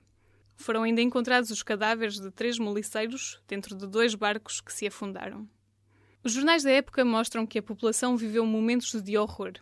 Foram 0.55 0.84
ainda 0.84 1.01
encontrados 1.01 1.50
os 1.50 1.63
cadáveres 1.63 2.20
de 2.20 2.29
três 2.29 2.60
moliceiros 2.60 3.41
dentro 3.48 3.75
de 3.75 3.88
dois 3.88 4.13
barcos 4.13 4.62
que 4.62 4.72
se 4.72 4.86
afundaram. 4.86 5.50
Os 6.24 6.32
jornais 6.32 6.62
da 6.62 6.70
época 6.70 7.03
mostram 7.03 7.48
que 7.48 7.58
a 7.58 7.63
população 7.63 8.15
viveu 8.15 8.46
momentos 8.46 9.01
de 9.01 9.17
horror. 9.17 9.53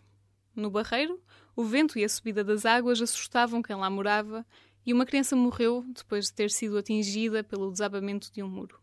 No 0.54 0.70
Barreiro, 0.70 1.18
o 1.56 1.64
vento 1.64 1.98
e 1.98 2.04
a 2.04 2.08
subida 2.10 2.44
das 2.44 2.66
águas 2.66 3.00
assustavam 3.00 3.62
quem 3.62 3.74
lá 3.74 3.88
morava 3.88 4.44
e 4.84 4.92
uma 4.92 5.06
criança 5.06 5.34
morreu 5.34 5.84
depois 5.88 6.26
de 6.26 6.32
ter 6.32 6.50
sido 6.50 6.78
atingida 6.78 7.42
pelo 7.42 7.70
desabamento 7.70 8.32
de 8.32 8.42
um 8.42 8.48
muro. 8.48 8.78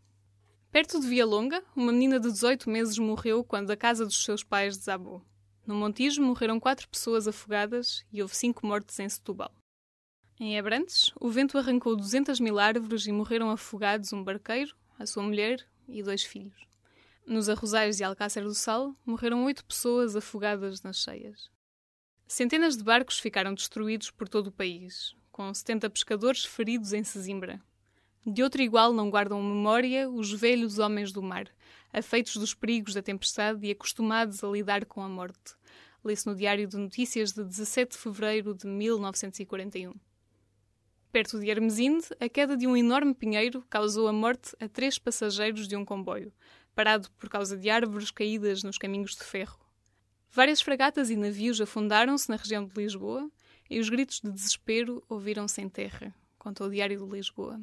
Perto 0.72 1.00
de 1.00 1.08
Via 1.08 1.26
Longa, 1.26 1.64
uma 1.76 1.92
menina 1.92 2.20
de 2.20 2.32
18 2.32 2.70
meses 2.70 2.98
morreu 2.98 3.44
quando 3.44 3.72
a 3.72 3.78
casa 3.78 4.06
dos 4.06 4.24
seus 4.24 4.44
pais 4.44 4.78
desabou. 4.78 5.22
No 5.68 5.76
Montijo 5.76 6.22
morreram 6.22 6.60
quatro 6.60 6.88
pessoas 6.88 7.28
afogadas 7.28 8.06
e 8.12 8.22
houve 8.22 8.36
cinco 8.36 8.66
mortes 8.66 8.98
em 9.00 9.08
Setúbal. 9.08 9.54
Em 10.40 10.58
Abrantes, 10.58 11.12
o 11.20 11.30
vento 11.30 11.58
arrancou 11.58 11.96
200 11.96 12.40
mil 12.40 12.58
árvores 12.58 13.06
e 13.06 13.12
morreram 13.12 13.52
afogados 13.52 14.12
um 14.12 14.24
barqueiro, 14.24 14.76
a 14.98 15.06
sua 15.06 15.22
mulher 15.22 15.64
e 15.88 16.02
dois 16.02 16.24
filhos. 16.24 16.56
Nos 17.28 17.48
Arrozais 17.48 17.98
de 17.98 18.04
Alcácer 18.04 18.44
do 18.44 18.56
Sal, 18.56 18.96
morreram 19.06 19.46
oito 19.46 19.64
pessoas 19.64 20.16
afogadas 20.16 20.82
nas 20.82 20.98
cheias. 20.98 21.52
Centenas 22.28 22.76
de 22.76 22.84
barcos 22.84 23.20
ficaram 23.20 23.54
destruídos 23.54 24.10
por 24.10 24.28
todo 24.28 24.48
o 24.48 24.52
país, 24.52 25.16
com 25.32 25.54
70 25.54 25.90
pescadores 25.90 26.46
feridos 26.46 26.94
em 26.94 27.04
Sesimbra. 27.04 27.62
De 28.26 28.44
outro 28.44 28.62
igual 28.62 28.94
não 28.94 29.10
guardam 29.10 29.42
memória 29.42 30.10
os 30.10 30.32
velhos 30.32 30.78
homens 30.78 31.12
do 31.12 31.24
mar, 31.24 31.48
afeitos 31.92 32.36
dos 32.38 32.54
perigos 32.54 32.94
da 32.94 33.02
tempestade 33.02 33.66
e 33.66 33.72
acostumados 33.72 34.44
a 34.44 34.48
lidar 34.48 34.86
com 34.86 35.02
a 35.02 35.10
morte. 35.10 35.56
Lê-se 36.04 36.28
no 36.28 36.36
Diário 36.36 36.68
de 36.68 36.78
Notícias 36.78 37.32
de 37.32 37.44
17 37.44 37.94
de 37.94 37.98
fevereiro 37.98 38.54
de 38.54 38.68
1941. 38.68 39.94
Perto 41.12 41.40
de 41.40 41.50
Hermesinde, 41.50 42.08
a 42.20 42.30
queda 42.30 42.56
de 42.56 42.68
um 42.68 42.78
enorme 42.78 43.14
pinheiro 43.14 43.66
causou 43.70 44.08
a 44.08 44.14
morte 44.14 44.56
a 44.60 44.68
três 44.68 44.98
passageiros 44.98 45.68
de 45.68 45.76
um 45.76 45.84
comboio, 45.84 46.32
parado 46.74 47.10
por 47.18 47.28
causa 47.28 47.58
de 47.58 47.70
árvores 47.70 48.12
caídas 48.12 48.64
nos 48.64 48.78
caminhos 48.78 49.16
de 49.16 49.24
ferro. 49.24 49.60
Várias 50.30 50.62
fragatas 50.62 51.10
e 51.10 51.18
navios 51.18 51.60
afundaram-se 51.60 52.30
na 52.30 52.38
região 52.38 52.66
de 52.66 52.74
Lisboa 52.82 53.30
e 53.72 53.80
os 53.80 53.88
gritos 53.88 54.20
de 54.20 54.30
desespero 54.30 55.02
ouviram-se 55.08 55.62
em 55.62 55.70
terra, 55.70 56.14
conta 56.38 56.66
o 56.66 56.70
Diário 56.70 57.06
de 57.06 57.10
Lisboa. 57.10 57.58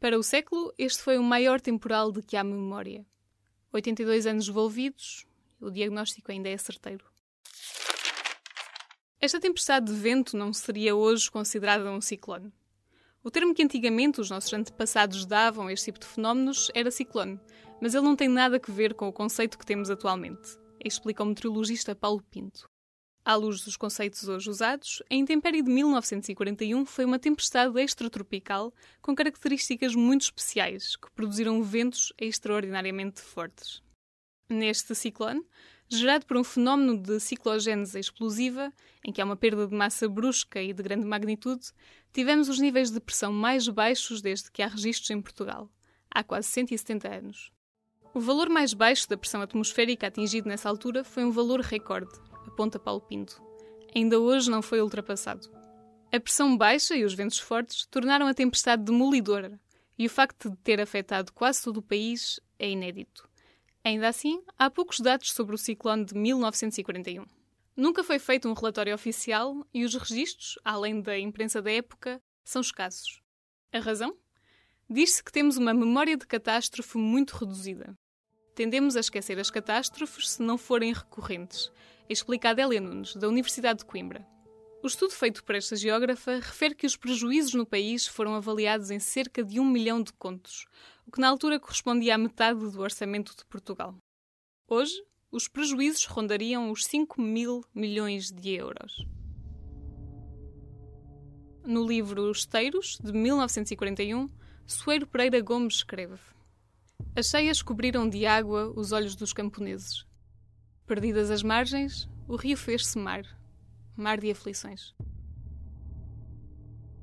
Para 0.00 0.18
o 0.18 0.22
século, 0.22 0.72
este 0.78 1.02
foi 1.02 1.18
o 1.18 1.22
maior 1.22 1.60
temporal 1.60 2.10
de 2.10 2.22
que 2.22 2.34
há 2.34 2.42
memória. 2.42 3.04
82 3.74 4.26
anos 4.26 4.48
envolvidos, 4.48 5.26
o 5.60 5.70
diagnóstico 5.70 6.32
ainda 6.32 6.48
é 6.48 6.56
certeiro. 6.56 7.04
Esta 9.20 9.38
tempestade 9.38 9.92
de 9.92 10.00
vento 10.00 10.34
não 10.34 10.50
seria 10.50 10.96
hoje 10.96 11.30
considerada 11.30 11.90
um 11.90 12.00
ciclone. 12.00 12.50
O 13.22 13.30
termo 13.30 13.54
que 13.54 13.62
antigamente 13.62 14.18
os 14.18 14.30
nossos 14.30 14.50
antepassados 14.54 15.26
davam 15.26 15.66
a 15.66 15.72
este 15.74 15.92
tipo 15.92 16.00
de 16.00 16.06
fenómenos 16.06 16.70
era 16.74 16.90
ciclone, 16.90 17.38
mas 17.82 17.94
ele 17.94 18.04
não 18.04 18.16
tem 18.16 18.28
nada 18.28 18.56
a 18.56 18.72
ver 18.72 18.94
com 18.94 19.08
o 19.08 19.12
conceito 19.12 19.58
que 19.58 19.66
temos 19.66 19.90
atualmente, 19.90 20.58
explica 20.82 21.22
o 21.22 21.26
meteorologista 21.26 21.94
Paulo 21.94 22.22
Pinto. 22.30 22.71
À 23.24 23.36
luz 23.36 23.60
dos 23.60 23.76
conceitos 23.76 24.28
hoje 24.28 24.50
usados, 24.50 25.00
a 25.08 25.14
intempérie 25.14 25.62
de 25.62 25.70
1941 25.70 26.84
foi 26.84 27.04
uma 27.04 27.20
tempestade 27.20 27.80
extratropical 27.80 28.74
com 29.00 29.14
características 29.14 29.94
muito 29.94 30.22
especiais, 30.22 30.96
que 30.96 31.08
produziram 31.12 31.62
ventos 31.62 32.12
extraordinariamente 32.18 33.20
fortes. 33.20 33.80
Neste 34.50 34.92
ciclone, 34.96 35.40
gerado 35.88 36.26
por 36.26 36.36
um 36.36 36.42
fenómeno 36.42 36.98
de 36.98 37.20
ciclogênese 37.20 37.96
explosiva, 37.96 38.72
em 39.06 39.12
que 39.12 39.22
há 39.22 39.24
uma 39.24 39.36
perda 39.36 39.68
de 39.68 39.74
massa 39.74 40.08
brusca 40.08 40.60
e 40.60 40.72
de 40.72 40.82
grande 40.82 41.06
magnitude, 41.06 41.70
tivemos 42.12 42.48
os 42.48 42.58
níveis 42.58 42.90
de 42.90 42.98
pressão 42.98 43.32
mais 43.32 43.68
baixos 43.68 44.20
desde 44.20 44.50
que 44.50 44.62
há 44.62 44.66
registros 44.66 45.10
em 45.10 45.22
Portugal, 45.22 45.70
há 46.10 46.24
quase 46.24 46.48
170 46.48 47.08
anos. 47.08 47.52
O 48.12 48.18
valor 48.20 48.48
mais 48.48 48.74
baixo 48.74 49.08
da 49.08 49.16
pressão 49.16 49.40
atmosférica 49.40 50.08
atingido 50.08 50.48
nessa 50.48 50.68
altura 50.68 51.04
foi 51.04 51.24
um 51.24 51.30
valor 51.30 51.60
recorde, 51.60 52.10
aponta 52.52 52.78
Paulo 52.78 53.00
Pinto. 53.00 53.42
Ainda 53.94 54.20
hoje 54.20 54.50
não 54.50 54.60
foi 54.60 54.80
ultrapassado. 54.82 55.50
A 56.12 56.20
pressão 56.20 56.56
baixa 56.56 56.94
e 56.94 57.04
os 57.04 57.14
ventos 57.14 57.38
fortes 57.38 57.86
tornaram 57.86 58.26
a 58.26 58.34
tempestade 58.34 58.82
demolidora, 58.82 59.58
e 59.98 60.06
o 60.06 60.10
facto 60.10 60.50
de 60.50 60.56
ter 60.58 60.80
afetado 60.80 61.32
quase 61.32 61.62
todo 61.62 61.78
o 61.78 61.82
país 61.82 62.38
é 62.58 62.70
inédito. 62.70 63.28
Ainda 63.82 64.08
assim, 64.08 64.42
há 64.58 64.70
poucos 64.70 65.00
dados 65.00 65.32
sobre 65.32 65.54
o 65.54 65.58
ciclone 65.58 66.04
de 66.04 66.14
1941. 66.14 67.24
Nunca 67.74 68.04
foi 68.04 68.18
feito 68.18 68.48
um 68.48 68.52
relatório 68.52 68.94
oficial 68.94 69.66
e 69.72 69.84
os 69.84 69.94
registros, 69.94 70.58
além 70.62 71.00
da 71.00 71.18
imprensa 71.18 71.62
da 71.62 71.72
época, 71.72 72.22
são 72.44 72.60
escassos. 72.60 73.22
A 73.72 73.78
razão? 73.78 74.14
Diz-se 74.88 75.24
que 75.24 75.32
temos 75.32 75.56
uma 75.56 75.72
memória 75.72 76.16
de 76.18 76.26
catástrofe 76.26 76.98
muito 76.98 77.32
reduzida. 77.32 77.96
Tendemos 78.54 78.96
a 78.96 79.00
esquecer 79.00 79.38
as 79.38 79.50
catástrofes 79.50 80.30
se 80.30 80.42
não 80.42 80.58
forem 80.58 80.92
recorrentes, 80.92 81.72
explica 82.08 82.50
Adélia 82.50 82.80
Nunes, 82.80 83.16
da 83.16 83.26
Universidade 83.26 83.78
de 83.78 83.86
Coimbra. 83.86 84.26
O 84.82 84.86
estudo 84.86 85.12
feito 85.12 85.42
por 85.42 85.54
esta 85.54 85.76
geógrafa 85.76 86.32
refere 86.36 86.74
que 86.74 86.86
os 86.86 86.96
prejuízos 86.96 87.54
no 87.54 87.64
país 87.64 88.06
foram 88.06 88.34
avaliados 88.34 88.90
em 88.90 88.98
cerca 88.98 89.42
de 89.42 89.58
um 89.58 89.64
milhão 89.64 90.02
de 90.02 90.12
contos, 90.12 90.66
o 91.06 91.10
que 91.10 91.20
na 91.20 91.28
altura 91.28 91.58
correspondia 91.58 92.16
à 92.16 92.18
metade 92.18 92.58
do 92.58 92.80
orçamento 92.80 93.34
de 93.36 93.44
Portugal. 93.46 93.96
Hoje, 94.68 95.02
os 95.30 95.48
prejuízos 95.48 96.04
rondariam 96.04 96.70
os 96.70 96.84
5 96.84 97.22
mil 97.22 97.64
milhões 97.74 98.30
de 98.30 98.50
euros. 98.50 99.06
No 101.64 101.86
livro 101.86 102.30
Esteiros, 102.30 102.98
de 103.02 103.12
1941, 103.12 104.28
Soeiro 104.66 105.06
Pereira 105.06 105.40
Gomes 105.40 105.76
escreve: 105.76 106.18
As 107.14 107.26
cheias 107.26 107.60
cobriram 107.62 108.08
de 108.08 108.24
água 108.24 108.72
os 108.74 108.92
olhos 108.92 109.14
dos 109.14 109.32
camponeses. 109.32 110.06
Perdidas 110.86 111.30
as 111.30 111.42
margens, 111.42 112.08
o 112.26 112.36
rio 112.36 112.56
fez-se 112.56 112.98
mar 112.98 113.24
mar 113.96 114.18
de 114.18 114.30
aflições. 114.30 114.94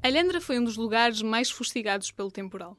Alhandra 0.01 0.42
foi 0.42 0.60
um 0.60 0.63
dos 0.63 0.78
lugares 0.78 1.22
mais 1.22 1.51
fustigados 1.51 2.12
pelo 2.12 2.32
temporal. 2.32 2.78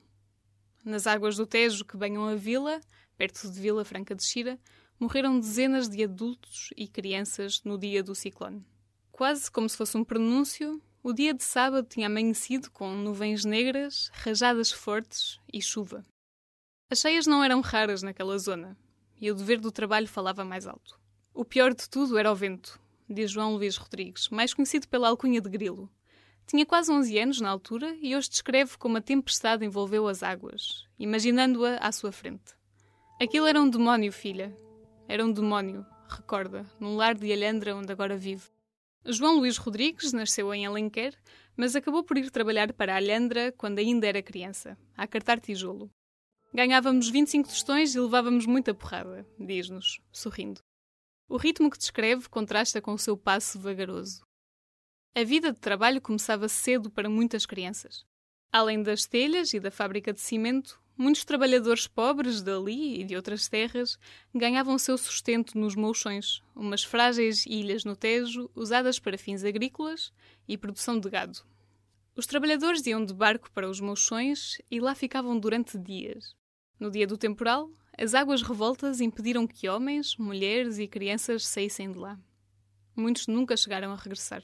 Nas 0.85 1.07
águas 1.07 1.37
do 1.37 1.47
Tejo 1.47 1.85
que 1.85 1.97
banham 1.97 2.27
a 2.27 2.35
vila, 2.35 2.81
perto 3.17 3.51
de 3.51 3.61
Vila 3.61 3.85
Franca 3.85 4.15
de 4.15 4.25
Xira, 4.25 4.59
morreram 4.99 5.39
dezenas 5.39 5.89
de 5.89 6.03
adultos 6.05 6.71
e 6.77 6.89
crianças 6.89 7.63
no 7.63 7.79
dia 7.79 8.03
do 8.03 8.15
ciclone. 8.15 8.65
Quase 9.13 9.51
como 9.51 9.69
se 9.69 9.77
fosse 9.77 9.97
um 9.97 10.05
prenúncio, 10.05 10.83
o 11.03 11.13
dia 11.13 11.35
de 11.35 11.45
sábado 11.45 11.87
tinha 11.87 12.07
amanhecido 12.07 12.71
com 12.71 12.95
nuvens 12.95 13.45
negras, 13.45 14.11
rajadas 14.13 14.73
fortes 14.73 15.39
e 15.53 15.61
chuva. 15.61 16.05
As 16.93 16.99
cheias 16.99 17.25
não 17.25 17.45
eram 17.45 17.61
raras 17.61 18.03
naquela 18.03 18.37
zona, 18.37 18.77
e 19.21 19.31
o 19.31 19.35
dever 19.35 19.61
do 19.61 19.71
trabalho 19.71 20.09
falava 20.09 20.45
mais 20.45 20.67
alto. 20.67 20.99
O 21.33 21.45
pior 21.45 21.73
de 21.73 21.89
tudo 21.89 22.19
era 22.19 22.33
o 22.33 22.35
vento, 22.35 22.81
diz 23.09 23.31
João 23.31 23.55
Luís 23.55 23.77
Rodrigues, 23.77 24.29
mais 24.29 24.53
conhecido 24.53 24.89
pela 24.89 25.09
alcunha 25.09 25.41
de 25.41 25.49
Grilo. 25.49 25.89
Tinha 26.49 26.67
quase 26.67 26.91
11 26.91 27.17
anos 27.17 27.41
na 27.41 27.49
altura 27.49 27.97
e 28.03 28.17
hoje 28.17 28.29
descreve 28.29 28.77
como 28.77 28.97
a 28.97 29.01
tempestade 29.01 29.65
envolveu 29.65 30.09
as 30.09 30.25
águas, 30.25 30.85
imaginando-a 30.99 31.77
à 31.77 31.93
sua 31.93 32.11
frente. 32.11 32.57
Aquilo 33.23 33.47
era 33.47 33.63
um 33.63 33.71
demónio, 33.71 34.13
filha. 34.13 34.53
Era 35.07 35.25
um 35.25 35.31
demónio, 35.31 35.87
recorda, 36.09 36.67
num 36.81 36.97
lar 36.97 37.15
de 37.15 37.33
Alhandra 37.33 37.77
onde 37.77 37.93
agora 37.93 38.17
vive. 38.17 38.49
João 39.05 39.37
Luís 39.37 39.59
Rodrigues 39.59 40.13
nasceu 40.13 40.53
em 40.53 40.67
Alenquer, 40.67 41.15
mas 41.57 41.77
acabou 41.77 42.03
por 42.03 42.19
ir 42.19 42.33
trabalhar 42.33 42.73
para 42.73 42.97
Alhandra 42.97 43.53
quando 43.53 43.79
ainda 43.79 44.09
era 44.09 44.21
criança, 44.21 44.77
a 44.97 45.07
cartar 45.07 45.39
tijolo. 45.39 45.89
Ganhávamos 46.53 47.09
25 47.09 47.49
tostões 47.49 47.95
e 47.95 48.01
levávamos 48.01 48.45
muita 48.45 48.75
porrada, 48.75 49.25
diz-nos, 49.39 50.01
sorrindo. 50.11 50.61
O 51.29 51.37
ritmo 51.37 51.71
que 51.71 51.79
descreve 51.79 52.29
contrasta 52.29 52.83
com 52.83 52.93
o 52.93 52.99
seu 52.99 53.17
passo 53.17 53.57
vagaroso. 53.61 54.23
A 55.15 55.23
vida 55.23 55.53
de 55.53 55.61
trabalho 55.61 56.01
começava 56.01 56.49
cedo 56.49 56.91
para 56.91 57.09
muitas 57.09 57.47
crianças. 57.47 58.05
Além 58.51 58.83
das 58.83 59.07
telhas 59.07 59.55
e 59.55 59.61
da 59.61 59.71
fábrica 59.71 60.13
de 60.13 60.21
cimento, 60.21 60.83
muitos 60.99 61.25
trabalhadores 61.25 61.87
pobres 61.87 62.43
dali 62.43 63.01
e 63.01 63.05
de 63.05 63.15
outras 63.15 63.47
terras 63.47 63.97
ganhavam 64.35 64.77
seu 64.77 64.99
sustento 64.99 65.57
nos 65.57 65.77
mouchões, 65.77 66.43
umas 66.57 66.83
frágeis 66.83 67.47
ilhas 67.47 67.85
no 67.85 67.95
Tejo 67.95 68.51
usadas 68.57 68.99
para 68.99 69.17
fins 69.17 69.45
agrícolas 69.45 70.13
e 70.49 70.59
produção 70.59 70.99
de 70.99 71.09
gado. 71.09 71.39
Os 72.17 72.27
trabalhadores 72.27 72.85
iam 72.89 73.05
de 73.05 73.15
barco 73.15 73.53
para 73.53 73.71
os 73.71 73.81
mouchões 73.81 74.61
e 74.69 74.81
lá 74.81 74.97
ficavam 74.97 75.39
durante 75.39 75.79
dias. 75.79 76.40
No 76.81 76.91
dia 76.91 77.07
do 77.07 77.19
temporal, 77.19 77.71
as 77.99 78.15
águas 78.15 78.41
revoltas 78.41 79.03
impediram 79.03 79.47
que 79.47 79.69
homens, 79.69 80.17
mulheres 80.17 80.79
e 80.79 80.89
crianças 80.89 81.47
saíssem 81.47 81.93
de 81.93 81.99
lá. 81.99 82.19
Muitos 82.97 83.27
nunca 83.27 83.55
chegaram 83.55 83.93
a 83.93 83.97
regressar. 83.97 84.43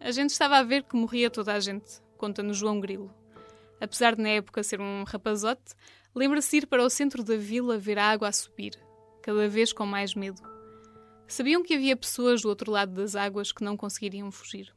A 0.00 0.10
gente 0.10 0.30
estava 0.30 0.56
a 0.56 0.64
ver 0.64 0.82
que 0.82 0.96
morria 0.96 1.30
toda 1.30 1.52
a 1.52 1.60
gente, 1.60 2.02
conta-nos 2.18 2.56
João 2.56 2.80
Grilo. 2.80 3.14
Apesar 3.80 4.16
de 4.16 4.22
na 4.22 4.30
época 4.30 4.64
ser 4.64 4.80
um 4.80 5.04
rapazote, 5.04 5.72
lembra-se 6.12 6.56
ir 6.56 6.66
para 6.66 6.82
o 6.82 6.90
centro 6.90 7.22
da 7.22 7.36
vila 7.36 7.78
ver 7.78 7.96
a 7.96 8.10
água 8.10 8.26
a 8.26 8.32
subir, 8.32 8.76
cada 9.22 9.48
vez 9.48 9.72
com 9.72 9.86
mais 9.86 10.16
medo. 10.16 10.42
Sabiam 11.28 11.62
que 11.62 11.74
havia 11.74 11.96
pessoas 11.96 12.42
do 12.42 12.48
outro 12.48 12.72
lado 12.72 12.92
das 12.92 13.14
águas 13.14 13.52
que 13.52 13.62
não 13.62 13.76
conseguiriam 13.76 14.32
fugir. 14.32 14.74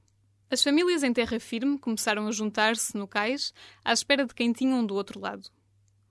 As 0.51 0.61
famílias 0.61 1.01
em 1.01 1.13
terra 1.13 1.39
firme 1.39 1.79
começaram 1.79 2.27
a 2.27 2.31
juntar-se 2.31 2.95
no 2.95 3.07
cais 3.07 3.55
à 3.83 3.91
espera 3.91 4.23
de 4.23 4.35
quem 4.35 4.53
tinham 4.53 4.85
do 4.85 4.93
outro 4.93 5.19
lado. 5.19 5.49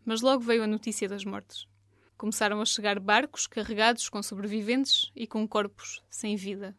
Mas 0.08 0.22
logo 0.22 0.42
veio 0.42 0.64
a 0.64 0.66
notícia 0.66 1.06
das 1.06 1.22
mortes. 1.22 1.68
Começaram 2.16 2.62
a 2.62 2.64
chegar 2.64 2.98
barcos 2.98 3.46
carregados 3.46 4.08
com 4.08 4.22
sobreviventes 4.22 5.12
e 5.14 5.26
com 5.26 5.46
corpos 5.46 6.02
sem 6.08 6.34
vida. 6.34 6.74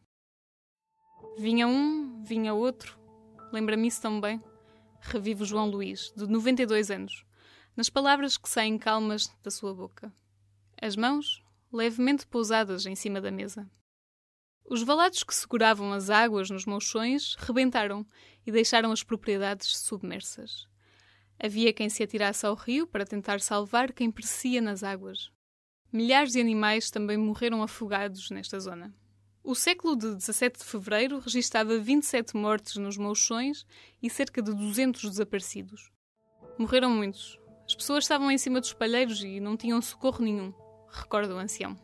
Vinha 1.37 1.67
um, 1.67 2.23
vinha 2.23 2.55
outro. 2.55 2.99
Lembra-me 3.53 3.87
isso 3.87 4.01
tão 4.01 4.19
bem. 4.19 4.41
Revive 4.99 5.45
João 5.45 5.69
Luís, 5.69 6.11
de 6.17 6.25
92 6.25 6.89
anos, 6.89 7.23
nas 7.77 7.87
palavras 7.87 8.35
que 8.35 8.49
saem 8.49 8.79
calmas 8.79 9.27
da 9.43 9.51
sua 9.51 9.75
boca. 9.75 10.11
As 10.81 10.95
mãos 10.95 11.43
levemente 11.71 12.25
pousadas 12.25 12.87
em 12.87 12.95
cima 12.95 13.21
da 13.21 13.29
mesa. 13.29 13.69
Os 14.65 14.81
valados 14.81 15.21
que 15.21 15.35
seguravam 15.35 15.93
as 15.93 16.09
águas 16.09 16.49
nos 16.49 16.65
mouchões 16.65 17.35
rebentaram 17.35 18.03
e 18.43 18.51
deixaram 18.51 18.91
as 18.91 19.03
propriedades 19.03 19.77
submersas. 19.77 20.67
Havia 21.41 21.71
quem 21.71 21.87
se 21.89 22.03
atirasse 22.03 22.45
ao 22.45 22.53
rio 22.53 22.85
para 22.85 23.05
tentar 23.05 23.39
salvar 23.39 23.93
quem 23.93 24.11
perecia 24.11 24.61
nas 24.61 24.83
águas. 24.83 25.31
Milhares 25.91 26.33
de 26.33 26.41
animais 26.41 26.91
também 26.91 27.15
morreram 27.15 27.63
afogados 27.63 28.29
nesta 28.29 28.59
zona. 28.59 28.93
O 29.41 29.55
século 29.55 29.95
de 29.95 30.13
17 30.15 30.59
de 30.59 30.65
fevereiro 30.65 31.17
registava 31.19 31.79
27 31.79 32.35
mortes 32.35 32.75
nos 32.75 32.97
mouchões 32.97 33.65
e 34.03 34.09
cerca 34.09 34.41
de 34.41 34.53
200 34.53 35.09
desaparecidos. 35.09 35.89
Morreram 36.57 36.89
muitos. 36.89 37.39
As 37.65 37.73
pessoas 37.73 38.03
estavam 38.03 38.29
em 38.29 38.37
cima 38.37 38.59
dos 38.59 38.73
palheiros 38.73 39.23
e 39.23 39.39
não 39.39 39.55
tinham 39.55 39.81
socorro 39.81 40.23
nenhum, 40.23 40.53
recorda 40.89 41.33
o 41.33 41.37
ancião. 41.39 41.75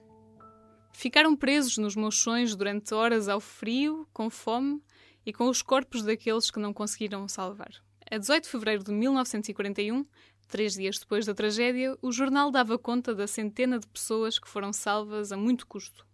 Ficaram 0.92 1.36
presos 1.36 1.78
nos 1.78 1.96
mouchões 1.96 2.56
durante 2.56 2.94
horas 2.94 3.30
ao 3.30 3.40
frio, 3.40 4.08
com 4.12 4.30
fome 4.30 4.84
e 5.26 5.32
com 5.32 5.48
os 5.48 5.62
corpos 5.62 6.04
daqueles 6.04 6.52
que 6.52 6.60
não 6.60 6.74
conseguiram 6.74 7.28
salvar. 7.28 7.72
A 8.10 8.20
18 8.20 8.44
de 8.44 8.50
fevereiro 8.50 8.84
de 8.84 8.92
1941, 8.92 10.06
três 10.48 10.76
dias 10.76 11.00
depois 11.00 11.26
da 11.26 11.34
tragédia, 11.34 11.98
o 12.04 12.12
jornal 12.12 12.52
dava 12.52 12.78
conta 12.78 13.16
da 13.16 13.26
centena 13.26 13.80
de 13.80 13.88
pessoas 13.88 14.38
que 14.38 14.48
foram 14.48 14.72
salvas 14.72 15.32
a 15.32 15.38
muito 15.38 15.66
custo. 15.66 16.06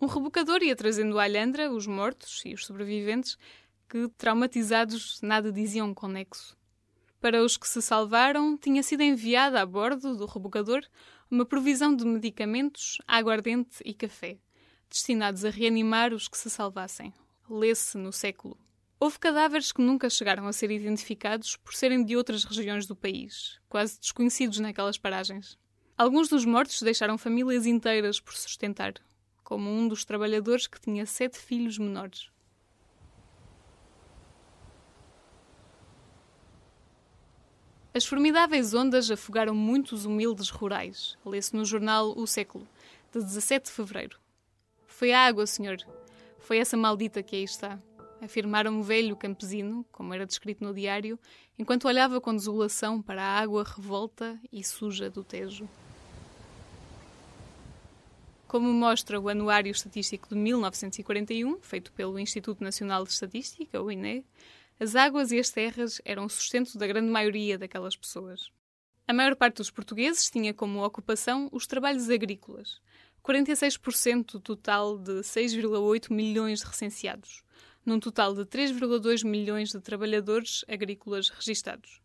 Um 0.00 0.06
rebocador 0.06 0.62
ia 0.62 0.74
trazendo 0.74 1.18
à 1.18 1.24
Alhandra 1.24 1.70
os 1.70 1.86
mortos 1.86 2.42
e 2.44 2.54
os 2.54 2.66
sobreviventes 2.66 3.38
que, 3.88 4.08
traumatizados, 4.18 5.20
nada 5.22 5.52
diziam 5.52 5.94
com 5.94 6.08
nexo. 6.08 6.56
Para 7.20 7.44
os 7.44 7.56
que 7.56 7.68
se 7.68 7.80
salvaram, 7.80 8.56
tinha 8.56 8.82
sido 8.82 9.02
enviada 9.02 9.60
a 9.60 9.66
bordo 9.66 10.16
do 10.16 10.26
rebocador 10.26 10.82
uma 11.30 11.46
provisão 11.46 11.94
de 11.94 12.04
medicamentos, 12.04 12.98
aguardente 13.06 13.76
e 13.84 13.94
café, 13.94 14.38
destinados 14.88 15.44
a 15.44 15.50
reanimar 15.50 16.12
os 16.12 16.26
que 16.26 16.36
se 16.36 16.50
salvassem. 16.50 17.14
Lê-se 17.48 17.96
no 17.96 18.12
século. 18.12 18.58
Houve 19.02 19.18
cadáveres 19.18 19.72
que 19.72 19.80
nunca 19.80 20.10
chegaram 20.10 20.46
a 20.46 20.52
ser 20.52 20.70
identificados 20.70 21.56
por 21.56 21.72
serem 21.74 22.04
de 22.04 22.18
outras 22.18 22.44
regiões 22.44 22.86
do 22.86 22.94
país, 22.94 23.58
quase 23.66 23.98
desconhecidos 23.98 24.58
naquelas 24.58 24.98
paragens. 24.98 25.58
Alguns 25.96 26.28
dos 26.28 26.44
mortos 26.44 26.82
deixaram 26.82 27.16
famílias 27.16 27.64
inteiras 27.64 28.20
por 28.20 28.34
sustentar, 28.34 28.92
como 29.42 29.70
um 29.70 29.88
dos 29.88 30.04
trabalhadores 30.04 30.66
que 30.66 30.78
tinha 30.78 31.06
sete 31.06 31.38
filhos 31.38 31.78
menores. 31.78 32.28
As 37.94 38.04
formidáveis 38.04 38.74
ondas 38.74 39.10
afogaram 39.10 39.54
muitos 39.54 40.04
humildes 40.04 40.50
rurais, 40.50 41.16
lê-se 41.24 41.56
no 41.56 41.64
jornal 41.64 42.12
O 42.18 42.26
Século, 42.26 42.68
de 43.10 43.24
17 43.24 43.64
de 43.64 43.72
fevereiro. 43.72 44.20
Foi 44.86 45.10
a 45.10 45.24
água, 45.24 45.46
senhor. 45.46 45.78
Foi 46.38 46.58
essa 46.58 46.76
maldita 46.76 47.22
que 47.22 47.36
aí 47.36 47.44
está. 47.44 47.80
Afirmara 48.20 48.70
um 48.70 48.82
velho 48.82 49.16
campesino, 49.16 49.84
como 49.90 50.12
era 50.12 50.26
descrito 50.26 50.62
no 50.62 50.74
diário, 50.74 51.18
enquanto 51.58 51.88
olhava 51.88 52.20
com 52.20 52.36
desolação 52.36 53.00
para 53.00 53.22
a 53.22 53.38
água 53.38 53.64
revolta 53.64 54.38
e 54.52 54.62
suja 54.62 55.08
do 55.08 55.24
Tejo. 55.24 55.68
Como 58.46 58.70
mostra 58.72 59.18
o 59.18 59.28
Anuário 59.28 59.70
Estatístico 59.70 60.28
de 60.28 60.34
1941, 60.34 61.60
feito 61.60 61.92
pelo 61.92 62.18
Instituto 62.18 62.62
Nacional 62.62 63.04
de 63.04 63.10
Estatística, 63.10 63.80
o 63.80 63.90
INE, 63.90 64.24
as 64.78 64.96
águas 64.96 65.30
e 65.30 65.38
as 65.38 65.50
terras 65.50 66.00
eram 66.04 66.24
o 66.24 66.28
sustento 66.28 66.76
da 66.76 66.86
grande 66.86 67.10
maioria 67.10 67.56
daquelas 67.56 67.96
pessoas. 67.96 68.50
A 69.06 69.12
maior 69.12 69.34
parte 69.36 69.56
dos 69.56 69.70
portugueses 69.70 70.30
tinha 70.30 70.52
como 70.52 70.84
ocupação 70.84 71.48
os 71.52 71.66
trabalhos 71.66 72.10
agrícolas, 72.10 72.80
46% 73.22 74.32
do 74.32 74.40
total 74.40 74.98
de 74.98 75.20
6,8 75.20 76.12
milhões 76.12 76.60
de 76.60 76.66
recenseados, 76.66 77.42
num 77.84 78.00
total 78.00 78.34
de 78.34 78.44
3,2 78.44 79.24
milhões 79.24 79.70
de 79.70 79.80
trabalhadores 79.80 80.64
agrícolas 80.68 81.28
registados. 81.28 82.00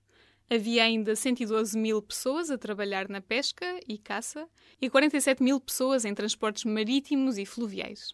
Havia 0.49 0.83
ainda 0.83 1.15
112 1.15 1.77
mil 1.77 2.01
pessoas 2.01 2.51
a 2.51 2.57
trabalhar 2.57 3.09
na 3.09 3.19
pesca 3.19 3.65
e 3.87 3.97
caça 3.97 4.47
e 4.79 4.89
47 4.89 5.41
mil 5.41 5.59
pessoas 5.59 6.05
em 6.05 6.13
transportes 6.13 6.65
marítimos 6.65 7.37
e 7.37 7.45
fluviais. 7.45 8.13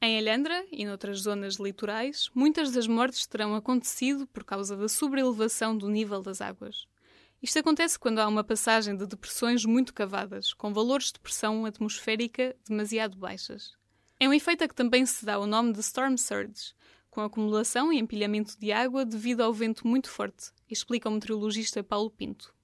Em 0.00 0.18
Alhandra 0.18 0.64
e 0.70 0.84
noutras 0.84 1.20
zonas 1.20 1.56
litorais, 1.56 2.30
muitas 2.34 2.70
das 2.70 2.86
mortes 2.86 3.26
terão 3.26 3.54
acontecido 3.54 4.26
por 4.26 4.44
causa 4.44 4.76
da 4.76 4.88
sobrelevação 4.88 5.76
do 5.76 5.88
nível 5.88 6.22
das 6.22 6.40
águas. 6.40 6.86
Isto 7.42 7.58
acontece 7.58 7.98
quando 7.98 8.18
há 8.18 8.28
uma 8.28 8.44
passagem 8.44 8.96
de 8.96 9.06
depressões 9.06 9.64
muito 9.64 9.92
cavadas, 9.92 10.52
com 10.52 10.72
valores 10.72 11.12
de 11.12 11.18
pressão 11.18 11.64
atmosférica 11.64 12.54
demasiado 12.68 13.16
baixas. 13.16 13.74
É 14.18 14.26
um 14.26 14.32
efeito 14.32 14.64
a 14.64 14.68
que 14.68 14.74
também 14.74 15.04
se 15.04 15.26
dá 15.26 15.38
o 15.38 15.46
nome 15.46 15.74
de 15.74 15.80
storm 15.80 16.16
surge, 16.16 16.72
com 17.10 17.20
acumulação 17.20 17.92
e 17.92 17.98
empilhamento 17.98 18.58
de 18.58 18.72
água 18.72 19.04
devido 19.04 19.42
ao 19.42 19.52
vento 19.52 19.86
muito 19.86 20.08
forte, 20.08 20.52
explica 20.70 21.08
o 21.08 21.12
meteorologista 21.12 21.82
Paulo 21.82 22.10
Pinto. 22.10 22.54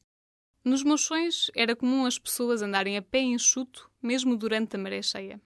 Nos 0.65 0.83
mochões 0.83 1.51
era 1.55 1.77
comum 1.77 2.07
as 2.07 2.19
pessoas 2.19 2.62
andarem 2.62 2.97
a 2.97 3.03
pé 3.03 3.21
enxuto, 3.21 3.91
mesmo 4.01 4.35
durante 4.35 4.77
a 4.77 4.79
maré 4.79 5.03
cheia. 5.03 5.41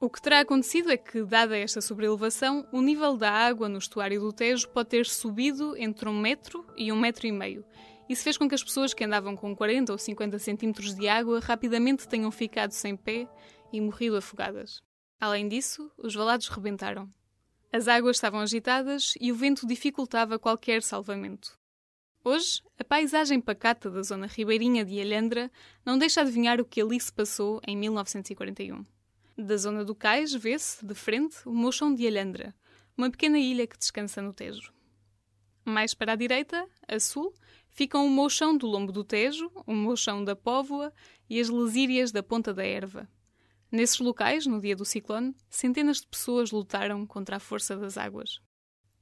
O 0.00 0.08
que 0.08 0.22
terá 0.22 0.40
acontecido 0.40 0.92
é 0.92 0.96
que, 0.96 1.24
dada 1.24 1.56
esta 1.56 1.80
sobrelevação, 1.80 2.64
o 2.72 2.80
nível 2.80 3.16
da 3.16 3.30
água 3.30 3.68
no 3.68 3.78
estuário 3.78 4.20
do 4.20 4.32
Tejo 4.32 4.68
pode 4.68 4.90
ter 4.90 5.06
subido 5.06 5.76
entre 5.76 6.08
um 6.08 6.20
metro 6.20 6.64
e 6.76 6.92
um 6.92 7.00
metro 7.00 7.26
e 7.26 7.32
meio. 7.32 7.64
Isso 8.08 8.22
fez 8.22 8.36
com 8.36 8.48
que 8.48 8.54
as 8.54 8.62
pessoas 8.62 8.94
que 8.94 9.02
andavam 9.02 9.34
com 9.34 9.56
40 9.56 9.90
ou 9.90 9.98
50 9.98 10.38
centímetros 10.38 10.94
de 10.94 11.08
água 11.08 11.40
rapidamente 11.40 12.06
tenham 12.06 12.30
ficado 12.30 12.70
sem 12.70 12.96
pé 12.96 13.28
e 13.72 13.80
morrido 13.80 14.16
afogadas. 14.16 14.82
Além 15.20 15.48
disso, 15.48 15.90
os 15.96 16.14
valados 16.14 16.48
rebentaram. 16.48 17.08
As 17.72 17.88
águas 17.88 18.16
estavam 18.16 18.40
agitadas 18.40 19.14
e 19.20 19.32
o 19.32 19.34
vento 19.34 19.66
dificultava 19.66 20.38
qualquer 20.38 20.82
salvamento. 20.82 21.58
Hoje, 22.22 22.62
a 22.78 22.84
paisagem 22.84 23.40
pacata 23.40 23.90
da 23.90 24.00
zona 24.02 24.26
ribeirinha 24.26 24.84
de 24.84 25.00
Alhandra 25.00 25.50
não 25.84 25.98
deixa 25.98 26.20
adivinhar 26.20 26.60
o 26.60 26.64
que 26.64 26.80
ali 26.80 26.98
se 26.98 27.12
passou 27.12 27.60
em 27.66 27.76
1941. 27.76 28.84
Da 29.36 29.56
zona 29.56 29.84
do 29.84 29.94
cais 29.94 30.32
vê-se, 30.32 30.86
de 30.86 30.94
frente, 30.94 31.36
o 31.44 31.52
mochão 31.52 31.94
de 31.94 32.06
Alhandra, 32.06 32.54
uma 32.96 33.10
pequena 33.10 33.38
ilha 33.38 33.66
que 33.66 33.76
descansa 33.76 34.22
no 34.22 34.32
Tejo. 34.32 34.72
Mais 35.64 35.92
para 35.92 36.12
a 36.12 36.16
direita, 36.16 36.66
a 36.86 37.00
sul, 37.00 37.34
ficam 37.68 38.06
o 38.06 38.10
mochão 38.10 38.56
do 38.56 38.66
Lombo 38.66 38.92
do 38.92 39.02
Tejo, 39.02 39.50
o 39.66 39.74
mochão 39.74 40.24
da 40.24 40.36
Póvoa 40.36 40.92
e 41.28 41.40
as 41.40 41.48
lesírias 41.48 42.12
da 42.12 42.22
Ponta 42.22 42.54
da 42.54 42.64
Erva. 42.64 43.08
Nesses 43.74 43.98
locais, 43.98 44.46
no 44.46 44.60
dia 44.60 44.76
do 44.76 44.84
ciclone, 44.84 45.34
centenas 45.50 46.00
de 46.00 46.06
pessoas 46.06 46.52
lutaram 46.52 47.04
contra 47.04 47.38
a 47.38 47.40
força 47.40 47.76
das 47.76 47.98
águas. 47.98 48.40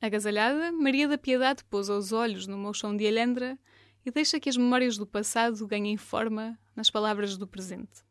Agasalhada, 0.01 0.73
Maria 0.73 1.07
da 1.07 1.19
Piedade 1.19 1.63
pousa 1.65 1.95
os 1.95 2.11
olhos 2.11 2.47
no 2.47 2.57
mochão 2.57 2.97
de 2.97 3.07
Alhandra 3.07 3.59
e 4.03 4.11
deixa 4.11 4.41
que 4.41 4.49
as 4.49 4.57
memórias 4.57 4.97
do 4.97 5.07
passado 5.07 5.67
ganhem 5.67 5.99
forma 5.99 6.59
nas 6.75 6.89
palavras 6.89 7.37
do 7.37 7.47
presente. 7.47 8.03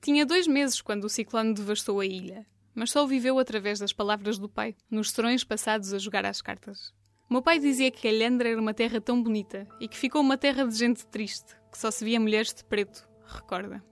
Tinha 0.00 0.24
dois 0.24 0.46
meses 0.46 0.80
quando 0.80 1.02
o 1.02 1.08
ciclone 1.08 1.52
devastou 1.52 1.98
a 1.98 2.06
ilha, 2.06 2.46
mas 2.76 2.92
só 2.92 3.04
viveu 3.04 3.36
através 3.36 3.80
das 3.80 3.92
palavras 3.92 4.38
do 4.38 4.48
pai, 4.48 4.76
nos 4.88 5.10
serões 5.10 5.42
passados 5.42 5.92
a 5.92 5.98
jogar 5.98 6.24
às 6.24 6.40
cartas. 6.40 6.94
Meu 7.28 7.42
pai 7.42 7.58
dizia 7.58 7.90
que 7.90 8.06
Alhandra 8.06 8.50
era 8.50 8.60
uma 8.60 8.72
terra 8.72 9.00
tão 9.00 9.20
bonita 9.20 9.66
e 9.80 9.88
que 9.88 9.98
ficou 9.98 10.20
uma 10.20 10.38
terra 10.38 10.64
de 10.64 10.76
gente 10.76 11.04
triste, 11.08 11.56
que 11.72 11.76
só 11.76 11.90
se 11.90 12.04
via 12.04 12.20
mulheres 12.20 12.54
de 12.54 12.64
preto, 12.64 13.04
recorda. 13.26 13.82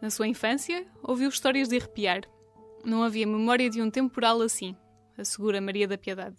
Na 0.00 0.10
sua 0.10 0.28
infância, 0.28 0.86
ouviu 1.02 1.28
histórias 1.28 1.68
de 1.68 1.76
arrepiar. 1.76 2.22
Não 2.84 3.02
havia 3.02 3.26
memória 3.26 3.68
de 3.68 3.82
um 3.82 3.90
temporal 3.90 4.40
assim, 4.40 4.76
assegura 5.16 5.60
Maria 5.60 5.88
da 5.88 5.98
Piedade. 5.98 6.36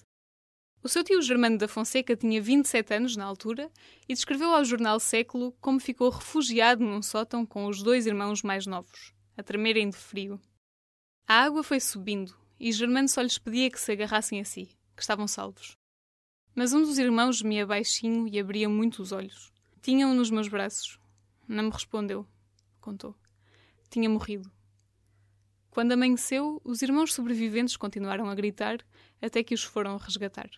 O 0.81 0.87
seu 0.87 1.03
tio 1.03 1.21
Germano 1.21 1.57
da 1.57 1.67
Fonseca 1.67 2.15
tinha 2.15 2.41
27 2.41 2.93
anos 2.93 3.17
na 3.17 3.25
altura 3.25 3.69
e 4.07 4.13
descreveu 4.13 4.55
ao 4.55 4.63
jornal 4.63 4.97
Século 4.97 5.51
como 5.59 5.77
ficou 5.77 6.09
refugiado 6.09 6.81
num 6.81 7.01
sótão 7.01 7.45
com 7.45 7.65
os 7.65 7.83
dois 7.83 8.05
irmãos 8.05 8.41
mais 8.41 8.65
novos, 8.65 9.13
a 9.35 9.43
tremerem 9.43 9.89
de 9.89 9.97
frio. 9.97 10.39
A 11.27 11.43
água 11.43 11.61
foi 11.61 11.81
subindo 11.81 12.33
e 12.57 12.71
Germano 12.71 13.09
só 13.09 13.21
lhes 13.21 13.37
pedia 13.37 13.69
que 13.69 13.79
se 13.79 13.91
agarrassem 13.91 14.39
a 14.39 14.45
si, 14.45 14.69
que 14.95 15.01
estavam 15.01 15.27
salvos. 15.27 15.75
Mas 16.55 16.71
um 16.71 16.81
dos 16.81 16.97
irmãos 16.97 17.37
gemia 17.37 17.67
baixinho 17.67 18.25
e 18.25 18.39
abria 18.39 18.69
muito 18.69 19.01
os 19.01 19.11
olhos. 19.11 19.51
Tinha-o 19.81 20.13
nos 20.13 20.31
meus 20.31 20.47
braços. 20.47 20.97
Não 21.45 21.65
me 21.65 21.71
respondeu, 21.71 22.25
contou. 22.79 23.15
Tinha 23.89 24.09
morrido. 24.09 24.51
Quando 25.71 25.93
amanheceu, 25.93 26.61
os 26.63 26.81
irmãos 26.81 27.13
sobreviventes 27.13 27.77
continuaram 27.77 28.29
a 28.29 28.35
gritar 28.35 28.85
até 29.21 29.43
que 29.43 29.53
os 29.53 29.63
foram 29.63 29.97
resgatar. 29.97 30.49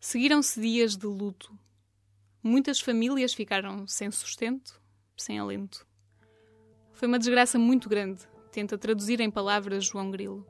Seguiram-se 0.00 0.60
dias 0.60 0.96
de 0.96 1.06
luto. 1.06 1.58
Muitas 2.42 2.80
famílias 2.80 3.34
ficaram 3.34 3.86
sem 3.86 4.10
sustento, 4.10 4.80
sem 5.16 5.38
alento. 5.38 5.86
Foi 6.92 7.08
uma 7.08 7.18
desgraça 7.18 7.58
muito 7.58 7.88
grande, 7.88 8.26
tenta 8.50 8.78
traduzir 8.78 9.20
em 9.20 9.30
palavras 9.30 9.84
João 9.84 10.10
Grilo. 10.10 10.46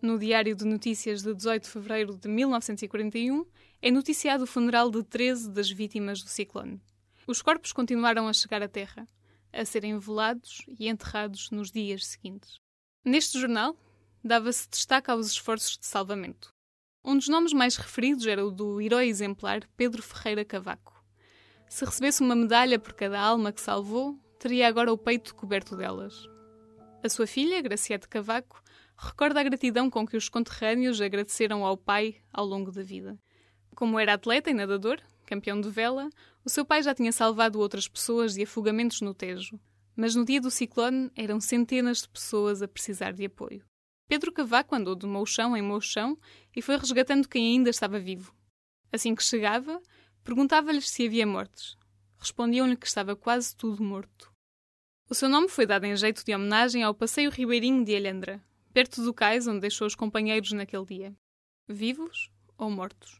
No 0.00 0.18
Diário 0.18 0.54
de 0.54 0.64
Notícias 0.64 1.22
de 1.22 1.34
18 1.34 1.64
de 1.64 1.68
fevereiro 1.70 2.16
de 2.16 2.28
1941 2.28 3.44
é 3.82 3.90
noticiado 3.90 4.44
o 4.44 4.46
funeral 4.46 4.90
de 4.90 5.02
13 5.02 5.50
das 5.50 5.70
vítimas 5.70 6.22
do 6.22 6.28
ciclone. 6.28 6.80
Os 7.26 7.42
corpos 7.42 7.72
continuaram 7.72 8.28
a 8.28 8.32
chegar 8.32 8.62
à 8.62 8.68
terra, 8.68 9.06
a 9.52 9.64
serem 9.64 9.98
velados 9.98 10.64
e 10.78 10.88
enterrados 10.88 11.50
nos 11.50 11.70
dias 11.70 12.06
seguintes. 12.06 12.60
Neste 13.04 13.38
jornal, 13.38 13.76
dava-se 14.22 14.68
destaque 14.68 15.10
aos 15.10 15.26
esforços 15.28 15.78
de 15.78 15.86
salvamento. 15.86 16.54
Um 17.04 17.16
dos 17.16 17.28
nomes 17.28 17.52
mais 17.52 17.76
referidos 17.76 18.26
era 18.26 18.44
o 18.44 18.50
do 18.50 18.80
herói 18.80 19.08
exemplar 19.08 19.66
Pedro 19.76 20.02
Ferreira 20.02 20.44
Cavaco. 20.44 21.02
Se 21.68 21.84
recebesse 21.84 22.20
uma 22.20 22.36
medalha 22.36 22.78
por 22.78 22.92
cada 22.92 23.18
alma 23.18 23.52
que 23.52 23.60
salvou, 23.60 24.18
teria 24.38 24.68
agora 24.68 24.92
o 24.92 24.98
peito 24.98 25.34
coberto 25.34 25.76
delas. 25.76 26.28
A 27.02 27.08
sua 27.08 27.26
filha, 27.26 27.62
Graciete 27.62 28.06
Cavaco, 28.06 28.62
recorda 28.96 29.40
a 29.40 29.42
gratidão 29.42 29.88
com 29.88 30.06
que 30.06 30.16
os 30.16 30.28
conterrâneos 30.28 31.00
agradeceram 31.00 31.64
ao 31.64 31.76
pai 31.76 32.16
ao 32.30 32.44
longo 32.44 32.70
da 32.70 32.82
vida. 32.82 33.18
Como 33.74 33.98
era 33.98 34.12
atleta 34.12 34.50
e 34.50 34.54
nadador, 34.54 35.00
campeão 35.24 35.58
de 35.58 35.70
vela, 35.70 36.10
o 36.44 36.48
seu 36.48 36.64
pai 36.64 36.82
já 36.82 36.94
tinha 36.94 37.12
salvado 37.12 37.58
outras 37.60 37.86
pessoas 37.86 38.34
de 38.34 38.42
afogamentos 38.42 39.00
no 39.00 39.14
Tejo. 39.14 39.60
Mas 39.94 40.14
no 40.14 40.24
dia 40.24 40.40
do 40.40 40.50
ciclone 40.50 41.10
eram 41.14 41.40
centenas 41.40 42.02
de 42.02 42.08
pessoas 42.08 42.62
a 42.62 42.68
precisar 42.68 43.12
de 43.12 43.24
apoio. 43.26 43.64
Pedro 44.08 44.32
Cavaco 44.32 44.74
andou 44.74 44.94
de 44.94 45.06
mouchão 45.06 45.56
em 45.56 45.62
mouchão 45.62 46.18
e 46.56 46.62
foi 46.62 46.76
resgatando 46.76 47.28
quem 47.28 47.54
ainda 47.54 47.70
estava 47.70 47.98
vivo. 47.98 48.34
Assim 48.92 49.14
que 49.14 49.22
chegava, 49.22 49.80
perguntava-lhes 50.24 50.88
se 50.88 51.06
havia 51.06 51.26
mortes. 51.26 51.76
Respondiam-lhe 52.18 52.76
que 52.76 52.86
estava 52.86 53.14
quase 53.14 53.54
tudo 53.54 53.82
morto. 53.82 54.32
O 55.08 55.14
seu 55.14 55.28
nome 55.28 55.48
foi 55.48 55.66
dado 55.66 55.84
em 55.84 55.96
jeito 55.96 56.24
de 56.24 56.34
homenagem 56.34 56.82
ao 56.82 56.94
passeio 56.94 57.30
ribeirinho 57.30 57.84
de 57.84 57.96
Alhandra, 57.96 58.42
perto 58.72 59.02
do 59.02 59.12
cais 59.12 59.46
onde 59.46 59.60
deixou 59.60 59.86
os 59.86 59.94
companheiros 59.94 60.52
naquele 60.52 60.84
dia. 60.84 61.16
Vivos 61.68 62.30
ou 62.56 62.70
mortos? 62.70 63.19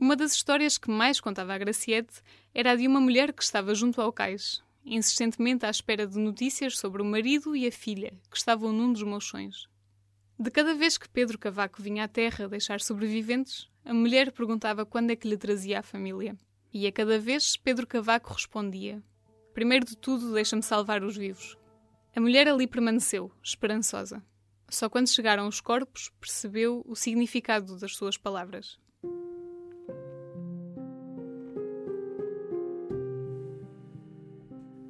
Uma 0.00 0.14
das 0.14 0.32
histórias 0.32 0.78
que 0.78 0.88
mais 0.88 1.20
contava 1.20 1.52
a 1.52 1.58
Graciete 1.58 2.22
era 2.54 2.70
a 2.70 2.76
de 2.76 2.86
uma 2.86 3.00
mulher 3.00 3.32
que 3.32 3.42
estava 3.42 3.74
junto 3.74 4.00
ao 4.00 4.12
cais, 4.12 4.62
insistentemente 4.84 5.66
à 5.66 5.70
espera 5.70 6.06
de 6.06 6.16
notícias 6.16 6.78
sobre 6.78 7.02
o 7.02 7.04
marido 7.04 7.56
e 7.56 7.66
a 7.66 7.72
filha, 7.72 8.12
que 8.30 8.36
estavam 8.36 8.72
num 8.72 8.92
dos 8.92 9.02
mochões. 9.02 9.66
De 10.38 10.52
cada 10.52 10.72
vez 10.72 10.96
que 10.96 11.08
Pedro 11.08 11.36
Cavaco 11.36 11.82
vinha 11.82 12.04
à 12.04 12.08
terra 12.08 12.48
deixar 12.48 12.80
sobreviventes, 12.80 13.68
a 13.84 13.92
mulher 13.92 14.30
perguntava 14.30 14.86
quando 14.86 15.10
é 15.10 15.16
que 15.16 15.28
lhe 15.28 15.36
trazia 15.36 15.80
a 15.80 15.82
família. 15.82 16.38
E 16.72 16.86
a 16.86 16.92
cada 16.92 17.18
vez 17.18 17.56
Pedro 17.56 17.84
Cavaco 17.84 18.32
respondia: 18.32 19.02
Primeiro 19.52 19.84
de 19.84 19.96
tudo, 19.96 20.32
deixa-me 20.32 20.62
salvar 20.62 21.02
os 21.02 21.16
vivos. 21.16 21.58
A 22.14 22.20
mulher 22.20 22.46
ali 22.46 22.68
permaneceu, 22.68 23.32
esperançosa. 23.42 24.22
Só 24.68 24.88
quando 24.88 25.08
chegaram 25.08 25.48
os 25.48 25.60
corpos 25.60 26.12
percebeu 26.20 26.84
o 26.86 26.94
significado 26.94 27.76
das 27.80 27.96
suas 27.96 28.16
palavras. 28.16 28.78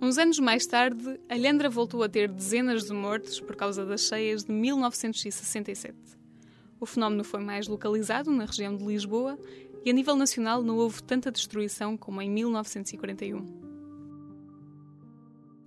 Uns 0.08 0.16
anos 0.16 0.38
mais 0.38 0.64
tarde, 0.64 1.20
Alhandra 1.28 1.68
voltou 1.68 2.02
a 2.02 2.08
ter 2.08 2.32
dezenas 2.32 2.84
de 2.84 2.94
mortes 2.94 3.40
por 3.40 3.54
causa 3.54 3.84
das 3.84 4.08
cheias 4.08 4.42
de 4.42 4.50
1967. 4.50 5.94
O 6.80 6.86
fenómeno 6.86 7.22
foi 7.22 7.40
mais 7.40 7.68
localizado 7.68 8.30
na 8.30 8.46
região 8.46 8.74
de 8.74 8.82
Lisboa 8.86 9.38
e 9.84 9.90
a 9.90 9.92
nível 9.92 10.16
nacional 10.16 10.62
não 10.62 10.78
houve 10.78 11.02
tanta 11.02 11.30
destruição 11.30 11.94
como 11.94 12.22
em 12.22 12.30
1941. 12.30 13.44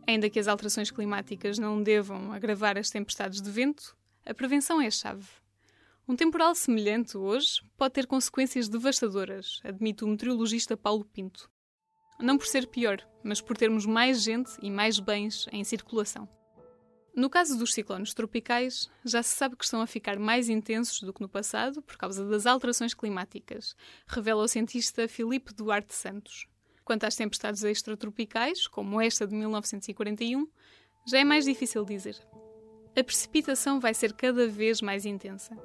Ainda 0.07 0.27
que 0.27 0.39
as 0.39 0.47
alterações 0.47 0.89
climáticas 0.89 1.59
não 1.59 1.83
devam 1.83 2.33
agravar 2.33 2.79
as 2.79 2.89
tempestades 2.89 3.43
de 3.43 3.51
vento, 3.51 3.95
a 4.25 4.33
prevenção 4.33 4.81
é 4.81 4.87
a 4.87 4.91
chave. 4.91 5.27
Um 6.07 6.15
temporal 6.15 6.55
semelhante 6.55 7.15
hoje 7.15 7.61
pode 7.77 7.93
ter 7.93 8.07
consequências 8.07 8.67
devastadoras, 8.67 9.59
admite 9.63 10.03
o 10.03 10.07
meteorologista 10.07 10.75
Paulo 10.75 11.05
Pinto 11.05 11.47
não 12.21 12.37
por 12.37 12.47
ser 12.47 12.67
pior, 12.67 13.05
mas 13.23 13.41
por 13.41 13.57
termos 13.57 13.85
mais 13.85 14.21
gente 14.21 14.51
e 14.61 14.69
mais 14.69 14.99
bens 14.99 15.47
em 15.51 15.63
circulação. 15.63 16.27
No 17.13 17.29
caso 17.29 17.57
dos 17.57 17.73
ciclones 17.73 18.13
tropicais, 18.13 18.89
já 19.03 19.21
se 19.21 19.35
sabe 19.35 19.57
que 19.57 19.65
estão 19.65 19.81
a 19.81 19.87
ficar 19.87 20.17
mais 20.17 20.47
intensos 20.47 21.01
do 21.01 21.11
que 21.11 21.19
no 21.19 21.27
passado 21.27 21.81
por 21.81 21.97
causa 21.97 22.25
das 22.25 22.45
alterações 22.45 22.93
climáticas, 22.93 23.75
revela 24.07 24.43
o 24.43 24.47
cientista 24.47 25.07
Filipe 25.09 25.53
Duarte 25.53 25.93
Santos. 25.93 26.47
Quanto 26.85 27.03
às 27.03 27.15
tempestades 27.15 27.63
extratropicais, 27.63 28.65
como 28.65 29.01
esta 29.01 29.27
de 29.27 29.35
1941, 29.35 30.47
já 31.05 31.19
é 31.19 31.23
mais 31.23 31.43
difícil 31.43 31.83
dizer. 31.83 32.15
A 32.97 33.03
precipitação 33.03 33.79
vai 33.79 33.93
ser 33.93 34.13
cada 34.13 34.47
vez 34.47 34.81
mais 34.81 35.05
intensa. 35.05 35.55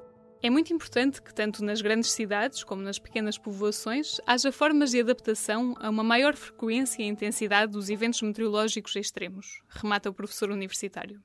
É 0.42 0.50
muito 0.50 0.72
importante 0.72 1.22
que, 1.22 1.34
tanto 1.34 1.64
nas 1.64 1.80
grandes 1.80 2.12
cidades 2.12 2.62
como 2.62 2.82
nas 2.82 2.98
pequenas 2.98 3.38
povoações, 3.38 4.20
haja 4.26 4.52
formas 4.52 4.90
de 4.90 5.00
adaptação 5.00 5.74
a 5.80 5.88
uma 5.88 6.04
maior 6.04 6.36
frequência 6.36 7.02
e 7.02 7.06
intensidade 7.06 7.72
dos 7.72 7.88
eventos 7.88 8.20
meteorológicos 8.20 8.94
extremos, 8.96 9.62
remata 9.68 10.10
o 10.10 10.14
professor 10.14 10.50
universitário. 10.50 11.22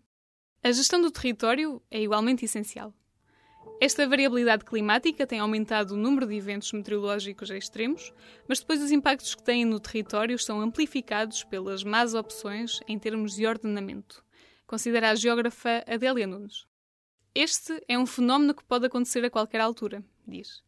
A 0.64 0.72
gestão 0.72 1.02
do 1.02 1.12
território 1.12 1.82
é 1.92 2.02
igualmente 2.02 2.46
essencial. 2.46 2.94
Esta 3.82 4.08
variabilidade 4.08 4.64
climática 4.64 5.28
tem 5.28 5.40
aumentado 5.40 5.96
o 5.96 5.98
número 5.98 6.28
de 6.28 6.36
eventos 6.36 6.72
meteorológicos 6.72 7.50
extremos, 7.50 8.14
mas 8.48 8.60
depois 8.60 8.82
os 8.82 8.92
impactos 8.92 9.36
que 9.36 9.44
têm 9.44 9.66
no 9.66 9.80
território 9.80 10.38
são 10.40 10.62
amplificados 10.62 11.44
pelas 11.44 11.84
más 11.84 12.14
opções 12.14 12.80
em 12.88 12.98
termos 12.98 13.36
de 13.36 13.46
ordenamento, 13.46 14.24
considera 14.66 15.10
a 15.10 15.16
geógrafa 15.16 15.84
Adélia 15.88 16.26
Nunes. 16.26 16.71
Este 17.34 17.82
é 17.88 17.98
um 17.98 18.06
fenómeno 18.06 18.54
que 18.54 18.64
pode 18.64 18.86
acontecer 18.86 19.24
a 19.24 19.30
qualquer 19.30 19.62
altura, 19.62 20.04
diz. 20.28 20.62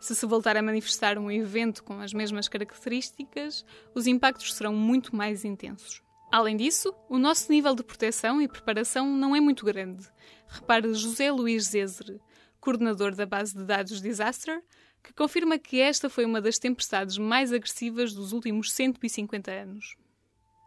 Se 0.00 0.14
se 0.14 0.24
voltar 0.24 0.56
a 0.56 0.62
manifestar 0.62 1.18
um 1.18 1.30
evento 1.30 1.84
com 1.84 2.00
as 2.00 2.14
mesmas 2.14 2.48
características, 2.48 3.66
os 3.94 4.06
impactos 4.06 4.54
serão 4.54 4.74
muito 4.74 5.14
mais 5.14 5.44
intensos. 5.44 6.02
Além 6.32 6.56
disso, 6.56 6.94
o 7.10 7.18
nosso 7.18 7.52
nível 7.52 7.74
de 7.74 7.82
proteção 7.82 8.40
e 8.40 8.48
preparação 8.48 9.06
não 9.06 9.36
é 9.36 9.40
muito 9.40 9.64
grande. 9.64 10.08
Repare 10.48 10.94
José 10.94 11.30
Luís 11.30 11.64
Zezere, 11.64 12.18
coordenador 12.60 13.14
da 13.14 13.26
base 13.26 13.54
de 13.54 13.64
dados 13.64 14.00
Disaster, 14.00 14.62
que 15.02 15.12
confirma 15.12 15.58
que 15.58 15.80
esta 15.80 16.08
foi 16.08 16.24
uma 16.24 16.40
das 16.40 16.58
tempestades 16.58 17.18
mais 17.18 17.52
agressivas 17.52 18.14
dos 18.14 18.32
últimos 18.32 18.72
150 18.72 19.50
anos. 19.50 19.96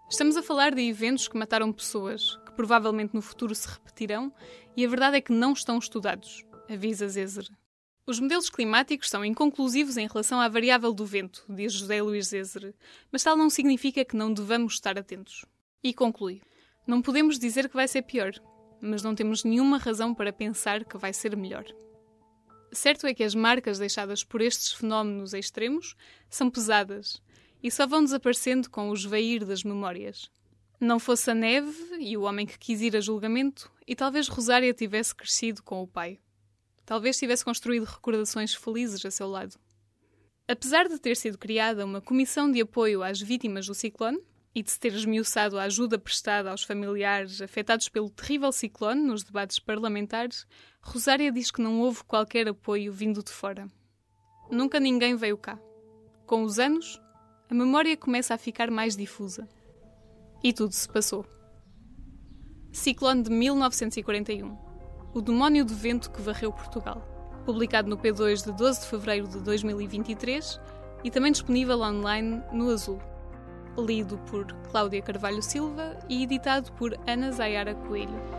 Estamos 0.09 0.38
a 0.38 0.43
falar 0.43 0.75
de 0.75 0.81
eventos 0.81 1.27
que 1.27 1.38
mataram 1.38 1.73
pessoas, 1.73 2.39
provavelmente 2.59 3.15
no 3.15 3.21
futuro 3.21 3.55
se 3.55 3.69
repetirão, 3.69 4.33
e 4.75 4.83
a 4.85 4.89
verdade 4.89 5.15
é 5.15 5.21
que 5.21 5.31
não 5.31 5.53
estão 5.53 5.77
estudados, 5.77 6.43
avisa 6.69 7.07
Zezer. 7.07 7.47
Os 8.05 8.19
modelos 8.19 8.49
climáticos 8.49 9.09
são 9.09 9.23
inconclusivos 9.23 9.95
em 9.95 10.05
relação 10.05 10.41
à 10.41 10.49
variável 10.49 10.91
do 10.91 11.05
vento, 11.05 11.45
diz 11.47 11.71
José 11.71 12.01
Luís 12.01 12.27
Zezer, 12.27 12.75
mas 13.09 13.23
tal 13.23 13.37
não 13.37 13.49
significa 13.49 14.03
que 14.03 14.17
não 14.17 14.33
devamos 14.33 14.73
estar 14.73 14.99
atentos. 14.99 15.45
E 15.81 15.93
conclui: 15.93 16.41
Não 16.85 17.01
podemos 17.01 17.39
dizer 17.39 17.69
que 17.69 17.77
vai 17.77 17.87
ser 17.87 18.01
pior, 18.01 18.33
mas 18.81 19.03
não 19.03 19.15
temos 19.15 19.45
nenhuma 19.45 19.77
razão 19.77 20.13
para 20.13 20.33
pensar 20.33 20.83
que 20.83 20.97
vai 20.97 21.13
ser 21.13 21.37
melhor. 21.37 21.63
Certo 22.73 23.07
é 23.07 23.13
que 23.13 23.23
as 23.23 23.33
marcas 23.33 23.79
deixadas 23.79 24.21
por 24.21 24.41
estes 24.41 24.73
fenómenos 24.73 25.33
extremos 25.33 25.95
são 26.29 26.49
pesadas 26.49 27.21
e 27.63 27.71
só 27.71 27.87
vão 27.87 28.03
desaparecendo 28.03 28.69
com 28.69 28.89
o 28.89 28.93
esvair 28.93 29.45
das 29.45 29.63
memórias. 29.63 30.29
Não 30.79 30.97
fosse 30.97 31.29
a 31.29 31.35
neve 31.35 31.97
e 31.99 32.15
o 32.15 32.21
homem 32.21 32.45
que 32.45 32.57
quis 32.57 32.79
ir 32.81 32.95
a 32.95 33.01
julgamento, 33.01 33.69
e 33.85 33.93
talvez 33.93 34.29
Rosária 34.29 34.73
tivesse 34.73 35.13
crescido 35.13 35.61
com 35.61 35.83
o 35.83 35.87
pai. 35.87 36.19
Talvez 36.85 37.17
tivesse 37.17 37.43
construído 37.43 37.83
recordações 37.83 38.53
felizes 38.53 39.03
a 39.03 39.11
seu 39.11 39.27
lado. 39.27 39.59
Apesar 40.47 40.87
de 40.87 40.97
ter 40.97 41.17
sido 41.17 41.37
criada 41.37 41.85
uma 41.85 41.99
comissão 41.99 42.49
de 42.49 42.61
apoio 42.61 43.03
às 43.03 43.19
vítimas 43.19 43.67
do 43.67 43.75
ciclone 43.75 44.19
e 44.55 44.63
de 44.63 44.71
se 44.71 44.79
ter 44.79 44.93
esmiuçado 44.93 45.59
a 45.59 45.63
ajuda 45.63 45.99
prestada 45.99 46.49
aos 46.49 46.63
familiares 46.63 47.41
afetados 47.41 47.89
pelo 47.89 48.09
terrível 48.09 48.51
ciclone 48.51 49.01
nos 49.01 49.21
debates 49.21 49.59
parlamentares, 49.59 50.47
Rosária 50.81 51.29
diz 51.29 51.51
que 51.51 51.61
não 51.61 51.81
houve 51.81 52.05
qualquer 52.05 52.47
apoio 52.47 52.93
vindo 52.93 53.21
de 53.21 53.31
fora. 53.31 53.67
Nunca 54.49 54.79
ninguém 54.79 55.15
veio 55.17 55.37
cá. 55.37 55.59
Com 56.25 56.43
os 56.43 56.57
anos, 56.57 57.01
a 57.49 57.53
memória 57.53 57.97
começa 57.97 58.33
a 58.33 58.37
ficar 58.37 58.71
mais 58.71 58.95
difusa. 58.95 59.47
E 60.41 60.54
tudo 60.54 60.71
se 60.71 60.88
passou. 60.88 61.25
Ciclone 62.71 63.23
de 63.23 63.30
1941. 63.30 64.58
O 65.13 65.21
demónio 65.21 65.65
de 65.65 65.73
vento 65.73 66.10
que 66.10 66.21
varreu 66.21 66.54
Portugal. 66.54 67.02
Publicado 67.45 67.89
no 67.89 67.97
P2 67.97 68.45
de 68.45 68.54
12 68.54 68.80
de 68.80 68.88
fevereiro 68.88 69.28
de 69.28 69.39
2023 69.41 70.62
e 71.04 71.12
também 71.12 71.34
disponível 71.34 71.82
online 71.82 72.41
no 72.54 72.69
Azul. 72.69 73.02
Lido 73.78 74.17
por 74.30 74.45
Cláudia 74.71 75.02
Carvalho 75.02 75.43
Silva 75.43 75.99
e 76.08 76.23
editado 76.23 76.71
por 76.73 76.97
Ana 77.06 77.34
Zayara 77.34 77.75
Coelho. 77.75 78.38